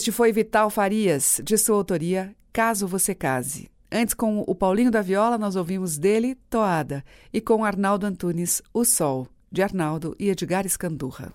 Este 0.01 0.11
foi 0.11 0.33
Vital 0.33 0.71
Farias, 0.71 1.43
de 1.45 1.59
sua 1.59 1.77
autoria 1.77 2.35
Caso 2.55 2.87
Você 2.87 3.15
Case. 3.15 3.71
Antes, 3.93 4.15
com 4.15 4.43
o 4.47 4.55
Paulinho 4.55 4.91
da 4.91 5.03
Viola, 5.03 5.37
nós 5.37 5.57
ouvimos 5.57 5.99
dele 5.99 6.39
Toada 6.49 7.05
e 7.31 7.39
com 7.39 7.67
Arnaldo 7.67 8.07
Antunes 8.07 8.63
O 8.73 8.83
Sol, 8.83 9.29
de 9.53 9.61
Arnaldo 9.61 10.17
e 10.19 10.31
Edgar 10.31 10.65
Escandurra. 10.65 11.35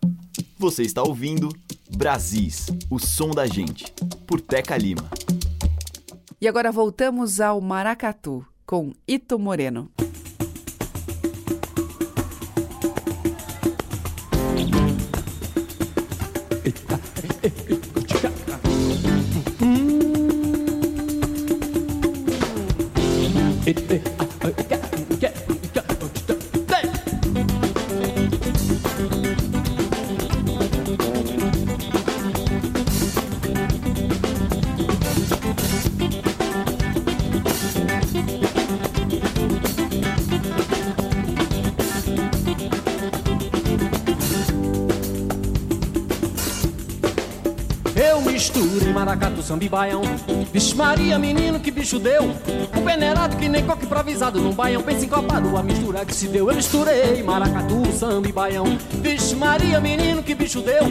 Você 0.58 0.82
está 0.82 1.04
ouvindo 1.04 1.50
Brasis, 1.96 2.66
o 2.90 2.98
som 2.98 3.30
da 3.30 3.46
gente, 3.46 3.86
por 4.26 4.42
Teca 4.42 4.76
Lima. 4.76 5.12
E 6.42 6.48
agora 6.48 6.72
voltamos 6.72 7.40
ao 7.40 7.62
Maracatu, 7.62 8.44
com 8.66 8.94
Ito 9.08 9.38
Moreno. 9.38 9.92
Eu 48.56 48.64
misturei 48.64 48.94
maracatu, 48.94 49.44
samba 49.44 49.66
e 49.66 49.70
baião. 49.70 50.02
Vixe 50.54 50.74
Maria, 50.76 51.20
menino, 51.20 51.60
que 51.60 51.70
bicho 51.70 52.00
deu. 52.00 52.24
Um 52.24 52.86
peneirado 52.86 53.36
que 53.36 53.50
nem 53.50 53.66
coque 53.66 53.86
improvisado 53.86 54.40
num 54.40 54.54
baião. 54.54 54.82
Bem 54.82 54.98
sincopado, 54.98 55.58
a 55.58 55.62
mistura 55.62 56.06
que 56.06 56.16
se 56.16 56.30
deu. 56.30 56.50
Eu 56.50 56.56
misturei 56.56 57.22
maracatu, 57.22 57.86
samba 57.92 58.30
e 58.30 58.32
baião. 58.32 58.66
Vixe 59.02 59.36
Maria, 59.36 59.82
menino, 59.82 60.24
que 60.24 60.34
bicho 60.34 60.62
deu. 60.62 60.86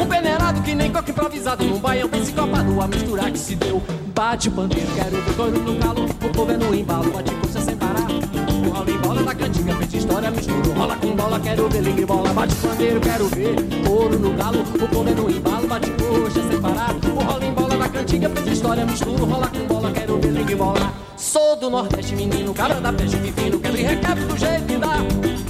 Um 0.00 0.06
peneirado 0.06 0.62
que 0.62 0.76
nem 0.76 0.92
coque 0.92 1.10
improvisado 1.10 1.64
num 1.64 1.80
baião. 1.80 2.08
Bem 2.08 2.24
sincopado, 2.24 2.80
a 2.80 2.86
mistura 2.86 3.28
que 3.32 3.38
se 3.38 3.56
deu. 3.56 3.82
Bate 4.14 4.48
o 4.48 4.52
pandeiro, 4.52 4.88
quero 4.94 5.20
ver 5.20 5.34
couro 5.34 5.58
no 5.58 5.76
calo. 5.76 6.04
O 6.04 6.28
povo 6.32 6.52
é 6.52 6.56
no 6.56 6.72
embalo, 6.72 7.10
bate 7.10 7.32
cursa 7.32 7.60
sem 7.60 7.76
parar. 7.76 8.06
O 8.06 8.90
em 8.90 8.98
bola 8.98 9.24
da 9.24 9.34
cantiga, 9.34 9.74
feita 9.74 9.96
história, 9.96 10.30
mistura. 10.30 10.72
Rola 10.72 10.96
com 10.96 11.16
bola, 11.16 11.40
quero 11.40 11.68
ver 11.68 11.82
ligue 11.82 12.06
bola. 12.06 12.32
Bate 12.32 12.54
o 12.54 12.68
pandeiro, 12.68 13.00
quero 13.00 13.26
ver 13.28 13.56
couro 13.84 14.18
no 14.18 14.32
galo 14.34 14.60
O 14.60 14.88
povo 14.88 15.08
é 15.08 15.14
no 15.14 15.28
embalo, 15.28 15.66
bate 15.66 15.97
coxa 16.28 16.48
sem 16.48 16.60
parar 16.60 16.94
O 16.94 17.24
rola 17.24 17.44
em 17.44 17.52
bola 17.52 17.76
da 17.76 17.88
cantiga, 17.88 18.28
feita 18.28 18.50
história, 18.50 18.84
mistura 18.84 19.24
Rola 19.24 19.48
com 19.48 19.66
bola, 19.66 19.90
quero 19.90 20.18
ver 20.20 20.30
ligue 20.30 20.54
bola. 20.54 20.92
Sou 21.16 21.56
do 21.56 21.70
Nordeste, 21.70 22.14
menino, 22.14 22.54
cabra 22.54 22.80
da 22.80 22.92
peste 22.92 23.16
divino 23.18 23.58
Quebra 23.58 23.80
e 23.80 24.24
do 24.26 24.36
jeito 24.36 24.64
que 24.66 24.76
dá. 24.76 24.96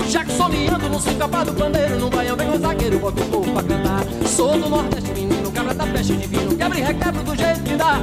Já 0.09 0.25
que 0.25 0.33
soleando 0.33 0.89
no 0.89 1.01
sincopado 1.01 1.53
pandeiro 1.53 1.99
No 1.99 2.09
baião 2.09 2.37
vem 2.37 2.51
o 2.51 2.59
zagueiro, 2.59 2.99
bota 2.99 3.23
o 3.23 3.25
povo 3.27 3.53
pra 3.53 3.63
cantar. 3.63 4.05
Sou 4.27 4.59
do 4.59 4.69
Nordeste, 4.69 5.13
menino, 5.13 5.51
cabra 5.53 5.75
da 5.75 5.87
peste 5.87 6.17
divino 6.17 6.57
Quebra 6.57 6.79
e 6.79 7.25
do 7.25 7.37
jeito 7.37 7.63
que 7.63 7.77
dá. 7.77 8.01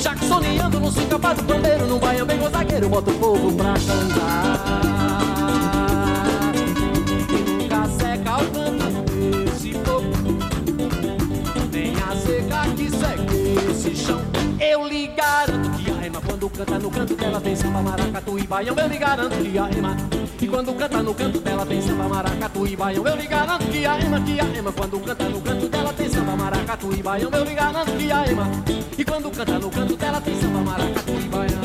Já 0.00 0.14
que 0.14 0.24
soleando 0.24 0.80
no 0.80 0.90
sincopado 0.90 1.42
pandeiro 1.44 1.86
No 1.86 1.98
baião 1.98 2.26
vem 2.26 2.38
o 2.40 2.50
zagueiro, 2.50 2.88
bota 2.88 3.10
o 3.10 3.14
povo 3.14 3.52
pra 3.52 3.74
cantar 3.74 5.11
canta 16.64 16.78
no 16.78 16.90
canto 16.90 17.16
dela 17.16 17.40
tem 17.40 17.56
samba, 17.56 17.82
maracatu 17.82 18.38
e 18.38 18.46
baião, 18.46 18.76
eu 18.76 18.86
lhe 18.86 18.96
garanto 18.96 19.36
que 19.36 19.58
a 19.58 19.70
Ema. 19.70 19.96
E 20.40 20.46
quando 20.46 20.72
canta 20.74 21.02
no 21.02 21.14
canto 21.14 21.40
dela 21.40 21.66
tem 21.66 21.82
samba, 21.82 22.08
maracatu 22.08 22.66
e 22.66 22.76
baião, 22.76 23.06
eu 23.06 23.16
lhe 23.16 23.26
garanto 23.26 23.66
que 23.66 23.84
a 23.84 24.00
Ema, 24.00 24.20
que 24.20 24.40
a 24.40 24.44
Ema. 24.44 24.72
Quando 24.72 25.00
canta 25.00 25.24
no 25.28 25.40
canto 25.40 25.68
dela 25.68 25.92
tem 25.92 26.08
samba, 26.08 26.36
maracatu 26.36 26.92
e 26.92 27.02
baião, 27.02 27.30
eu 27.32 27.44
lhe 27.44 27.54
garanto 27.54 27.92
que 27.92 28.12
a 28.12 28.26
Ema. 28.26 28.46
E 28.96 29.04
quando 29.04 29.30
canta 29.36 29.58
no 29.58 29.70
canto 29.70 29.96
dela 29.96 30.20
tem 30.20 30.40
samba, 30.40 30.60
maracatu 30.60 31.10
e 31.10 31.28
baião. 31.28 31.60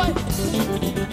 Oi! 0.00 1.09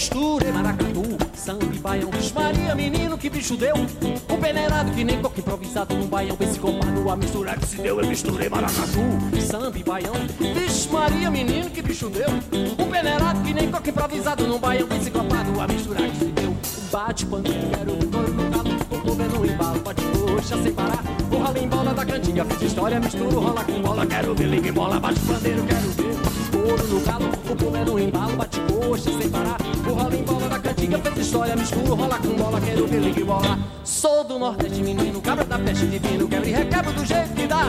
Eu 0.00 0.02
misturei 0.02 0.50
maracatu, 0.50 1.02
samba 1.34 1.66
e 1.66 1.78
baião. 1.78 2.10
Vixe 2.10 2.32
Maria, 2.32 2.74
menino, 2.74 3.18
que 3.18 3.28
bicho 3.28 3.54
deu? 3.54 3.74
Um 3.76 4.40
peneirado 4.40 4.90
que 4.92 5.04
nem 5.04 5.20
coque 5.20 5.40
improvisado 5.40 5.94
num 5.94 6.06
baião. 6.06 6.36
Psicopado, 6.38 7.10
a 7.10 7.16
misturar 7.16 7.58
que 7.58 7.66
se 7.66 7.76
deu 7.76 8.00
Eu 8.00 8.06
misturei 8.06 8.48
maracatu, 8.48 8.98
samba 9.46 9.78
e 9.78 9.84
baião. 9.84 10.14
Vixe 10.54 10.88
Maria, 10.88 11.30
menino, 11.30 11.68
que 11.68 11.82
bicho 11.82 12.08
deu? 12.08 12.30
Um 12.78 12.90
peneirado 12.90 13.42
que 13.42 13.52
nem 13.52 13.70
coque 13.70 13.90
improvisado 13.90 14.46
num 14.46 14.58
baião. 14.58 14.88
Psicopado, 14.88 15.60
a 15.60 15.68
misturar 15.68 16.08
que 16.08 16.16
se 16.16 16.24
deu. 16.24 16.56
Bate 16.90 17.26
pandeiro, 17.26 18.10
couro 18.10 18.32
no 18.32 18.50
galo 18.50 18.76
O 18.90 19.00
povo 19.00 19.22
é 19.22 19.28
no 19.28 19.46
embalo, 19.46 19.80
bate 19.80 20.02
coxa 20.02 20.62
sem 20.62 20.72
parar. 20.72 21.04
O 21.30 21.58
em 21.58 21.68
bola 21.68 21.92
da 21.92 22.06
cantiga, 22.06 22.44
fiz 22.46 22.62
história 22.62 22.98
Misturo, 22.98 23.38
rola 23.38 23.64
com 23.64 23.82
bola, 23.82 24.06
quero 24.06 24.34
ver 24.34 24.46
liga 24.46 24.68
em 24.68 24.72
bola 24.72 24.98
Bate 24.98 25.20
pandeiro, 25.20 25.62
quero 25.62 25.90
ver. 25.90 26.16
Couro 26.50 26.86
no 26.88 27.00
galo, 27.00 27.26
o 27.26 27.56
povo 27.56 27.76
é 27.76 27.84
no 27.84 27.98
embalo 27.98 28.36
Bate 28.36 28.60
coxa 28.60 29.10
sem 29.18 29.28
parar 29.28 29.58
Ralo 29.94 30.14
em 30.14 30.22
bola 30.22 30.48
da 30.48 30.58
cantiga, 30.58 30.98
fez 30.98 31.18
história 31.18 31.56
Misturo, 31.56 31.94
rola 31.94 32.18
com 32.18 32.28
bola, 32.34 32.60
quero 32.60 32.86
ver 32.86 33.00
liga 33.00 33.20
em 33.20 33.24
bola. 33.24 33.58
Sou 33.84 34.24
do 34.24 34.38
Nordeste, 34.38 34.82
menino, 34.82 35.20
cabra 35.20 35.44
da 35.44 35.58
peste 35.58 35.86
divino 35.86 36.28
Quebra 36.28 36.48
e 36.48 36.52
requebra 36.52 36.92
do 36.92 37.04
jeito 37.04 37.34
que 37.34 37.46
dá. 37.46 37.64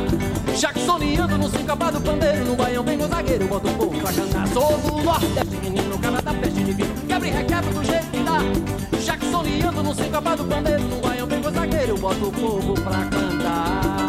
Jacksoniano 0.55 1.37
no 1.37 1.49
sincopado 1.49 2.01
pandeiro 2.01 2.45
No 2.45 2.55
baião 2.55 2.83
vem 2.83 3.01
o 3.01 3.07
zagueiro, 3.07 3.47
bota 3.47 3.67
o 3.67 3.73
povo 3.73 3.99
pra 3.99 4.13
cantar. 4.13 4.47
Sou 4.49 4.77
do 4.77 5.03
Nordeste, 5.03 5.55
menino, 5.61 5.99
cabra 5.99 6.21
da 6.21 6.33
peste 6.33 6.63
divino 6.63 6.93
Quebra 7.07 7.27
e 7.27 7.31
requebra 7.31 7.73
do 7.73 7.83
jeito 7.83 8.11
que 8.11 8.19
dá. 8.23 8.99
Jacksoniano 8.99 9.83
no 9.83 9.95
sincopado 9.95 10.43
pandeiro 10.45 10.83
No 10.83 10.97
baião 10.97 11.27
vem 11.27 11.39
o 11.39 11.51
zagueiro, 11.51 11.97
bota 11.97 12.25
o 12.25 12.31
povo 12.31 12.73
pra 12.75 13.05
cantar 13.05 14.00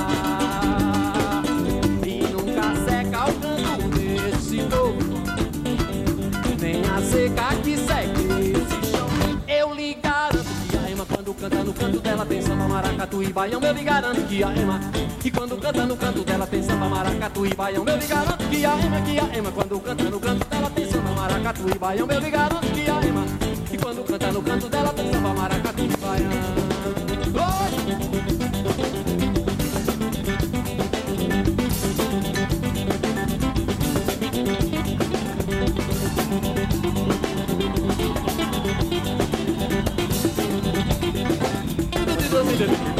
dela 12.13 12.27
tem 12.27 12.43
samba, 12.43 12.69
maracatu 12.69 13.23
e 13.23 13.33
baião 13.33 13.61
Eu 13.63 13.73
lhe 13.73 13.83
garanto 13.83 14.21
que 14.29 14.45
a 14.45 14.55
Ema 14.55 14.81
E 15.25 15.31
quando 15.31 15.57
canta 15.57 15.87
no 15.87 15.97
canto 15.97 16.23
dela 16.23 16.47
tem 16.47 16.63
samba, 16.63 16.89
maracatu 16.89 17.47
e 17.47 17.55
baião 17.55 17.85
Eu 17.87 17.97
lhe 17.97 18.07
garanto 18.07 18.49
que 18.49 18.67
a 18.67 18.79
Ema, 18.79 19.01
que 19.01 19.19
a 19.19 19.39
Ema 19.39 19.53
Quando 19.53 19.81
canta 19.81 20.05
no 20.05 20.21
canto 20.21 20.45
dela 20.45 20.71
tem 20.71 20.91
samba, 20.91 21.11
maracatu 21.13 21.69
e 21.69 21.79
baião 21.79 22.11
Eu 22.11 22.21
lhe 22.21 22.31
garanto 22.31 22.67
que 22.67 22.91
a 22.91 23.07
Ema 23.07 23.25
E 23.73 23.79
quando 23.79 24.05
canta 24.05 24.31
no 24.31 24.43
canto 24.43 24.69
dela 24.69 24.93
tem 24.93 25.11
samba, 25.11 25.33
maracatu 25.33 25.83
e 25.83 25.97
baião 25.97 26.73
Nas 42.63 42.92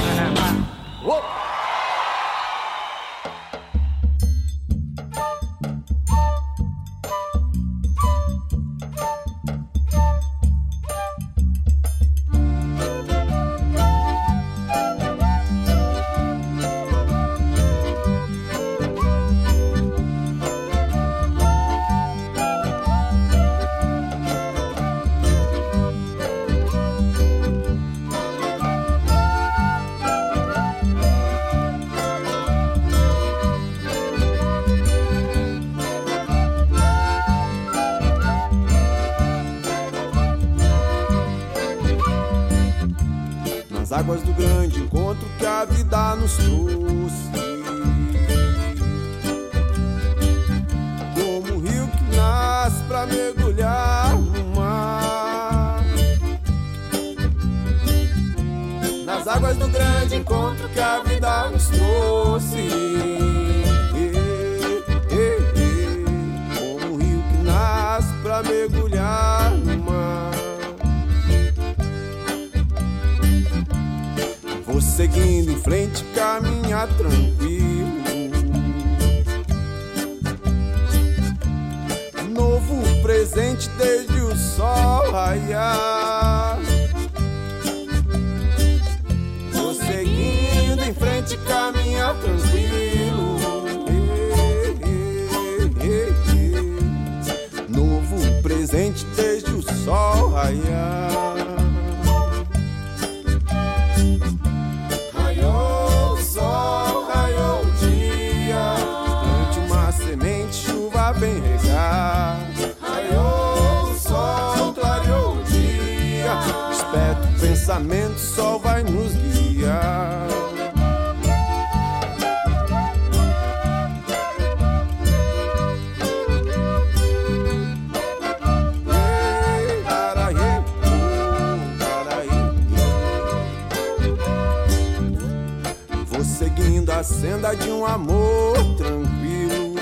a 137.43 137.51
senda 137.51 137.57
de 137.57 137.71
um 137.71 137.85
amor 137.85 138.55
tranquilo. 138.77 139.75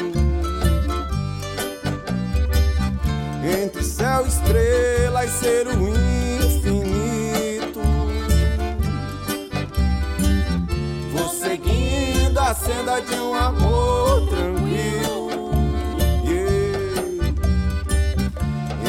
Entre 3.45 3.83
céu, 3.83 4.27
estrela 4.27 5.27
e 5.27 5.29
ser 5.29 5.67
o 5.67 5.73
infinito. 5.89 7.81
Vou 11.13 11.29
seguindo 11.29 12.39
a 12.39 12.55
senda 12.55 13.01
de 13.01 13.15
um 13.17 13.35
amor 13.35 14.27
tranquilo. 14.29 15.51
Yeah. 16.25 17.41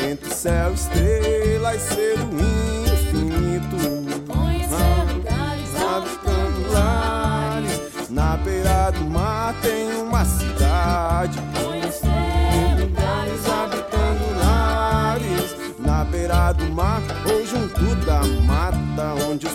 Entre 0.09 0.33
céu, 0.33 0.73
estrela 0.73 1.75
e 1.75 1.79
ser 1.79 2.19
o 2.19 2.23
infinito. 2.23 2.60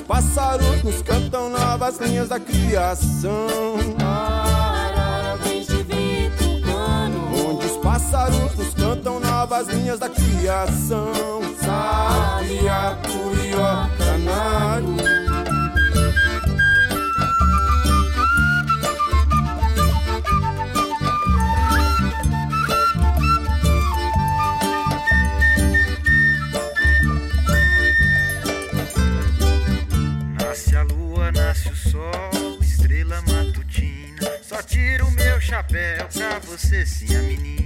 Pássaros 0.06 0.82
nos 0.84 1.02
cantam 1.02 1.50
novas 1.50 1.98
linhas 1.98 2.28
da 2.28 2.38
criação. 2.38 3.76
Onde 7.48 7.66
os 7.66 7.76
pássaros 7.78 8.54
nos 8.56 8.74
cantam 8.74 9.20
novas 9.20 9.68
linhas 9.68 9.98
da 9.98 10.08
criação. 10.08 11.42
Salia, 11.60 12.98
curió, 13.04 13.88
canário. 13.98 15.25
Chapéu 35.46 36.08
pra 36.12 36.40
você, 36.40 36.84
sim, 36.84 37.14
a 37.14 37.22
menina. 37.22 37.62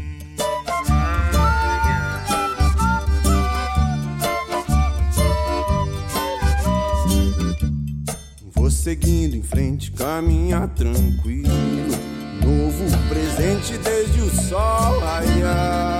Vou 8.54 8.70
seguindo 8.70 9.34
em 9.34 9.42
frente, 9.42 9.90
caminhar 9.92 10.68
tranquilo. 10.68 11.48
Novo 12.44 12.84
presente 13.08 13.78
desde 13.78 14.20
o 14.20 14.30
sol 14.30 14.98
raiar. 15.00 15.99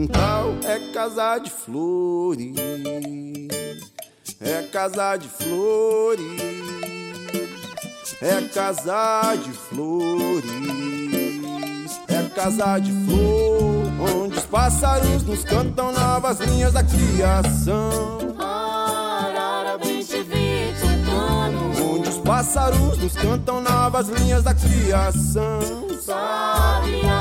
Quintal 0.00 0.54
é 0.64 0.78
casa 0.92 1.38
de 1.38 1.50
flores. 1.50 2.56
É 4.40 4.62
casa 4.72 5.16
de 5.16 5.28
flores. 5.28 6.40
É 8.22 8.40
casa 8.54 9.34
de 9.36 9.52
flores. 9.52 10.44
É 12.08 12.22
casa 12.34 12.78
de 12.78 12.92
flor. 13.04 13.90
Onde 14.00 14.38
os 14.38 14.44
pássaros 14.44 15.22
nos 15.24 15.44
cantam 15.44 15.92
novas 15.92 16.40
linhas 16.40 16.72
da 16.72 16.82
criação. 16.82 18.18
Onde 21.92 22.08
os 22.08 22.16
pássaros 22.18 22.96
nos 22.96 23.12
cantam 23.12 23.60
novas 23.60 24.08
linhas 24.08 24.42
da 24.44 24.54
criação. 24.54 25.60
Sábia, 26.00 27.19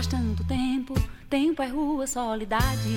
Faz 0.00 0.06
tanto 0.06 0.42
tempo, 0.44 0.94
tempo 1.28 1.62
é 1.62 1.66
rua, 1.66 2.06
solidade. 2.06 2.88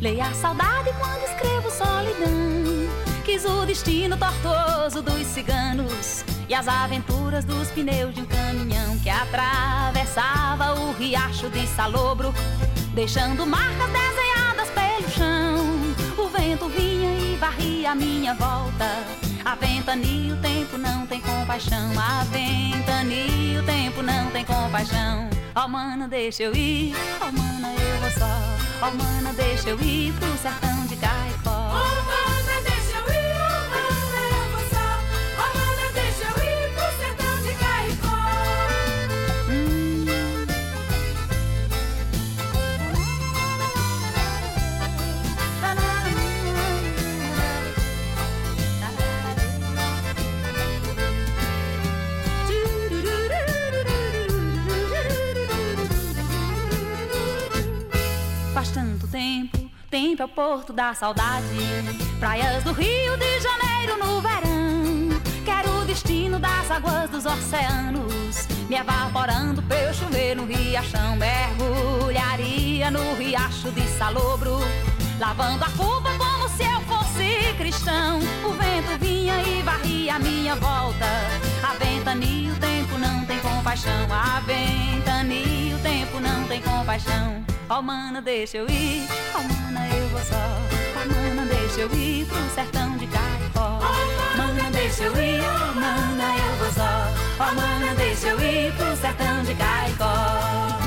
Leia 0.00 0.24
a 0.24 0.32
saudade 0.32 0.88
quando 0.98 1.22
escrevo 1.24 1.70
solidão. 1.70 2.88
Quis 3.26 3.44
o 3.44 3.66
destino 3.66 4.16
tortuoso 4.16 5.02
dos 5.02 5.26
ciganos 5.26 6.24
e 6.48 6.54
as 6.54 6.66
aventuras 6.66 7.44
dos 7.44 7.68
pneus 7.72 8.14
de 8.14 8.22
um 8.22 8.24
caminhão 8.24 8.98
que 9.00 9.10
atravessava 9.10 10.80
o 10.80 10.92
riacho 10.92 11.50
de 11.50 11.66
Salobro, 11.66 12.32
deixando 12.94 13.44
marcas 13.44 13.90
desenhadas 13.90 14.70
pelo 14.70 15.10
chão. 15.10 16.24
O 16.24 16.26
vento 16.30 16.70
vinha 16.70 17.18
e 17.18 17.36
varria 17.36 17.90
a 17.90 17.94
minha 17.94 18.32
volta. 18.32 18.86
A 19.44 19.54
ventania, 19.56 20.32
o 20.32 20.38
tempo 20.38 20.78
não 20.78 21.06
tem 21.06 21.20
compaixão. 21.20 21.90
A 21.98 22.24
ventania, 22.24 23.60
o 23.60 23.66
tempo 23.66 24.02
não 24.02 24.30
tem 24.30 24.42
compaixão. 24.46 25.39
Ó, 25.54 25.68
mana, 25.68 26.08
deixa 26.08 26.44
eu 26.44 26.54
ir. 26.54 26.94
Ó, 27.20 27.32
mana, 27.32 27.72
eu 27.74 28.00
vou 28.00 28.10
só. 28.10 28.86
Ó, 28.86 28.90
mana, 28.92 29.32
deixa 29.32 29.70
eu 29.70 29.80
ir 29.80 30.12
pro 30.14 30.38
sertão 30.38 30.79
tempo, 59.90 60.22
é 60.22 60.24
o 60.24 60.28
porto 60.28 60.72
da 60.72 60.94
saudade. 60.94 61.44
Praias 62.20 62.62
do 62.62 62.72
Rio 62.72 63.16
de 63.16 63.40
Janeiro 63.40 63.98
no 63.98 64.20
verão. 64.20 65.20
Quero 65.44 65.80
o 65.80 65.84
destino 65.84 66.38
das 66.38 66.70
águas 66.70 67.10
dos 67.10 67.26
oceanos. 67.26 68.46
Me 68.68 68.76
evaporando 68.76 69.60
pra 69.62 69.76
eu 69.80 69.92
chover 69.92 70.36
no 70.36 70.46
riachão. 70.46 71.16
Mergulharia 71.16 72.90
no 72.90 73.14
riacho 73.16 73.72
de 73.72 73.82
Salobro. 73.98 74.60
Lavando 75.18 75.64
a 75.64 75.70
culpa 75.70 76.10
como 76.16 76.48
se 76.50 76.62
eu 76.62 76.80
fosse 76.82 77.54
cristão. 77.58 78.20
O 78.44 78.52
vento 78.52 78.96
vinha 79.00 79.42
e 79.42 79.60
varria 79.62 80.14
a 80.14 80.18
minha 80.20 80.54
volta. 80.54 81.06
A 81.64 81.74
ventania, 81.74 82.52
o 82.52 82.56
tempo 82.56 82.96
não 82.96 83.24
tem 83.24 83.40
compaixão. 83.40 84.06
A 84.08 84.40
ventania, 84.40 85.59
o 86.10 86.16
tempo 86.16 86.20
não 86.20 86.46
tem 86.48 86.60
compaixão. 86.60 87.44
Ó, 87.68 87.80
mana, 87.80 88.20
deixa 88.20 88.58
eu 88.58 88.66
ir. 88.68 89.06
Ó, 89.34 89.38
mana, 89.38 89.88
eu 89.94 90.08
vou 90.08 90.20
só. 90.20 90.34
Ó, 90.96 91.06
mana, 91.06 91.44
deixa 91.46 91.80
eu 91.80 91.92
ir 91.92 92.26
pro 92.26 92.50
sertão 92.54 92.96
de 92.96 93.06
Caicó. 93.06 93.80
Mana, 94.36 94.70
deixa 94.72 95.04
eu 95.04 95.12
ir. 95.16 95.40
Ó, 95.40 95.74
mana, 95.74 96.36
eu 96.36 96.56
vou 96.56 96.72
só. 96.72 97.44
Ó, 97.44 97.54
mana, 97.54 97.94
deixa 97.94 98.28
eu 98.28 98.40
ir 98.40 98.72
pro 98.74 98.96
sertão 98.96 99.42
de 99.44 99.54
Caicó. 99.54 100.79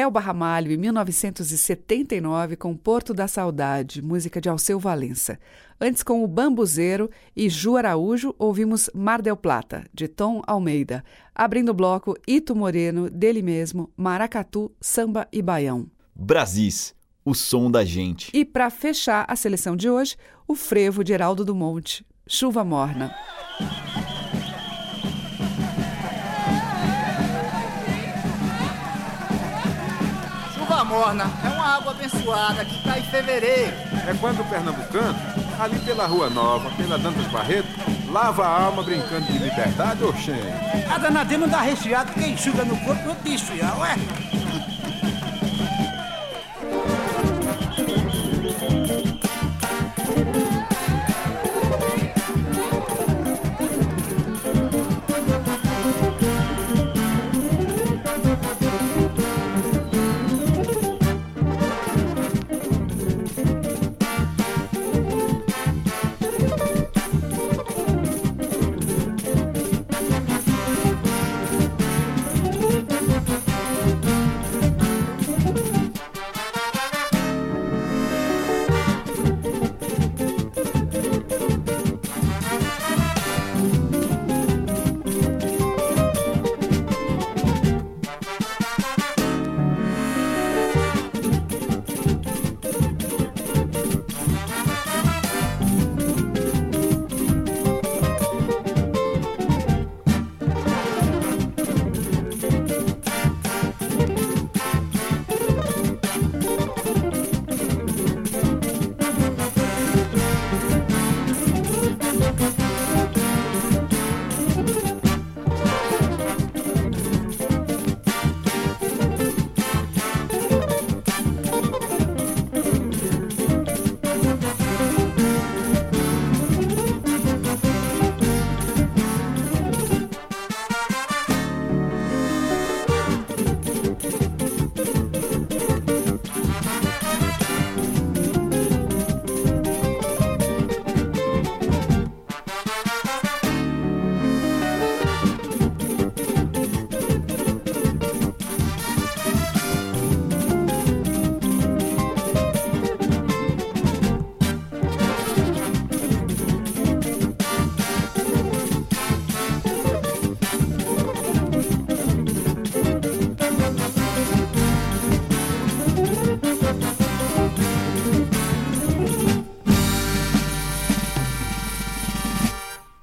Elba 0.00 0.18
Ramalho, 0.18 0.72
em 0.72 0.78
1979, 0.78 2.56
com 2.56 2.74
Porto 2.74 3.12
da 3.12 3.28
Saudade, 3.28 4.00
música 4.00 4.40
de 4.40 4.48
Alceu 4.48 4.78
Valença. 4.78 5.38
Antes, 5.78 6.02
com 6.02 6.24
o 6.24 6.26
Bambuzeiro 6.26 7.10
e 7.36 7.50
Ju 7.50 7.76
Araújo, 7.76 8.34
ouvimos 8.38 8.88
Mar 8.94 9.20
del 9.20 9.36
Plata, 9.36 9.84
de 9.92 10.08
Tom 10.08 10.40
Almeida. 10.46 11.04
Abrindo 11.34 11.68
o 11.68 11.74
bloco, 11.74 12.16
Ito 12.26 12.56
Moreno, 12.56 13.10
dele 13.10 13.42
mesmo, 13.42 13.92
Maracatu, 13.94 14.72
Samba 14.80 15.28
e 15.30 15.42
Baião. 15.42 15.86
Brasis, 16.14 16.94
o 17.22 17.34
som 17.34 17.70
da 17.70 17.84
gente. 17.84 18.30
E 18.32 18.42
para 18.42 18.70
fechar 18.70 19.26
a 19.28 19.36
seleção 19.36 19.76
de 19.76 19.90
hoje, 19.90 20.16
o 20.48 20.54
frevo 20.54 21.04
de 21.04 21.12
Heraldo 21.12 21.44
do 21.44 21.54
Monte, 21.54 22.06
Chuva 22.26 22.64
Morna. 22.64 23.14
Morna 30.90 31.30
é 31.44 31.48
uma 31.48 31.76
água 31.76 31.92
abençoada 31.92 32.64
que 32.64 32.82
cai 32.82 32.98
em 32.98 33.04
fevereiro. 33.04 33.72
É 34.08 34.14
quando 34.20 34.40
o 34.40 34.44
pernambucano, 34.44 35.16
ali 35.60 35.78
pela 35.78 36.04
Rua 36.04 36.28
Nova, 36.28 36.68
pela 36.72 36.98
Dantas 36.98 37.26
Barreto, 37.28 37.68
lava 38.10 38.44
a 38.44 38.64
alma 38.64 38.82
brincando 38.82 39.24
de 39.26 39.38
liberdade 39.38 40.02
ou 40.02 40.12
cheio. 40.16 40.52
A 40.92 40.98
danadinha 40.98 41.38
não 41.38 41.48
dá 41.48 41.60
recheado, 41.60 42.12
quem 42.12 42.32
enxuga 42.32 42.64
no 42.64 42.76
corpo 42.78 43.06
não 43.06 43.14
te 43.14 43.34
esfriar, 43.34 43.78
ué? 43.78 43.94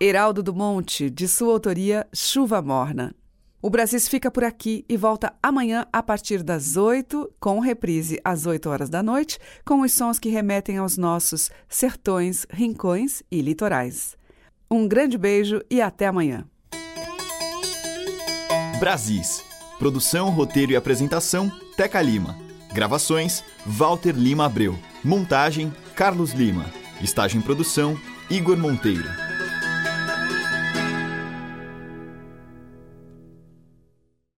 Heraldo 0.07 0.41
do 0.41 0.55
Monte, 0.55 1.09
de 1.09 1.27
sua 1.27 1.51
autoria 1.51 2.07
Chuva 2.13 2.61
Morna. 2.61 3.13
O 3.61 3.69
Brasis 3.69 4.07
fica 4.07 4.31
por 4.31 4.41
aqui 4.41 4.85
e 4.87 4.95
volta 4.95 5.33
amanhã 5.43 5.85
a 5.91 6.01
partir 6.01 6.43
das 6.43 6.77
8, 6.77 7.29
com 7.41 7.59
reprise 7.59 8.17
às 8.23 8.45
8 8.45 8.69
horas 8.69 8.89
da 8.89 9.03
noite, 9.03 9.37
com 9.65 9.81
os 9.81 9.91
sons 9.91 10.17
que 10.17 10.29
remetem 10.29 10.77
aos 10.77 10.97
nossos 10.97 11.51
sertões, 11.67 12.45
rincões 12.49 13.21
e 13.29 13.41
litorais. 13.41 14.15
Um 14.71 14.87
grande 14.87 15.17
beijo 15.17 15.61
e 15.69 15.81
até 15.81 16.07
amanhã. 16.07 16.45
Brasis. 18.79 19.43
Produção, 19.77 20.29
roteiro 20.29 20.71
e 20.71 20.77
apresentação: 20.77 21.51
Teca 21.75 22.01
Lima. 22.01 22.37
Gravações: 22.73 23.43
Walter 23.65 24.15
Lima 24.15 24.45
Abreu. 24.45 24.79
Montagem: 25.03 25.73
Carlos 25.95 26.31
Lima. 26.31 26.71
Estágio 27.01 27.37
em 27.37 27.41
produção: 27.41 27.99
Igor 28.29 28.55
Monteiro. 28.55 29.26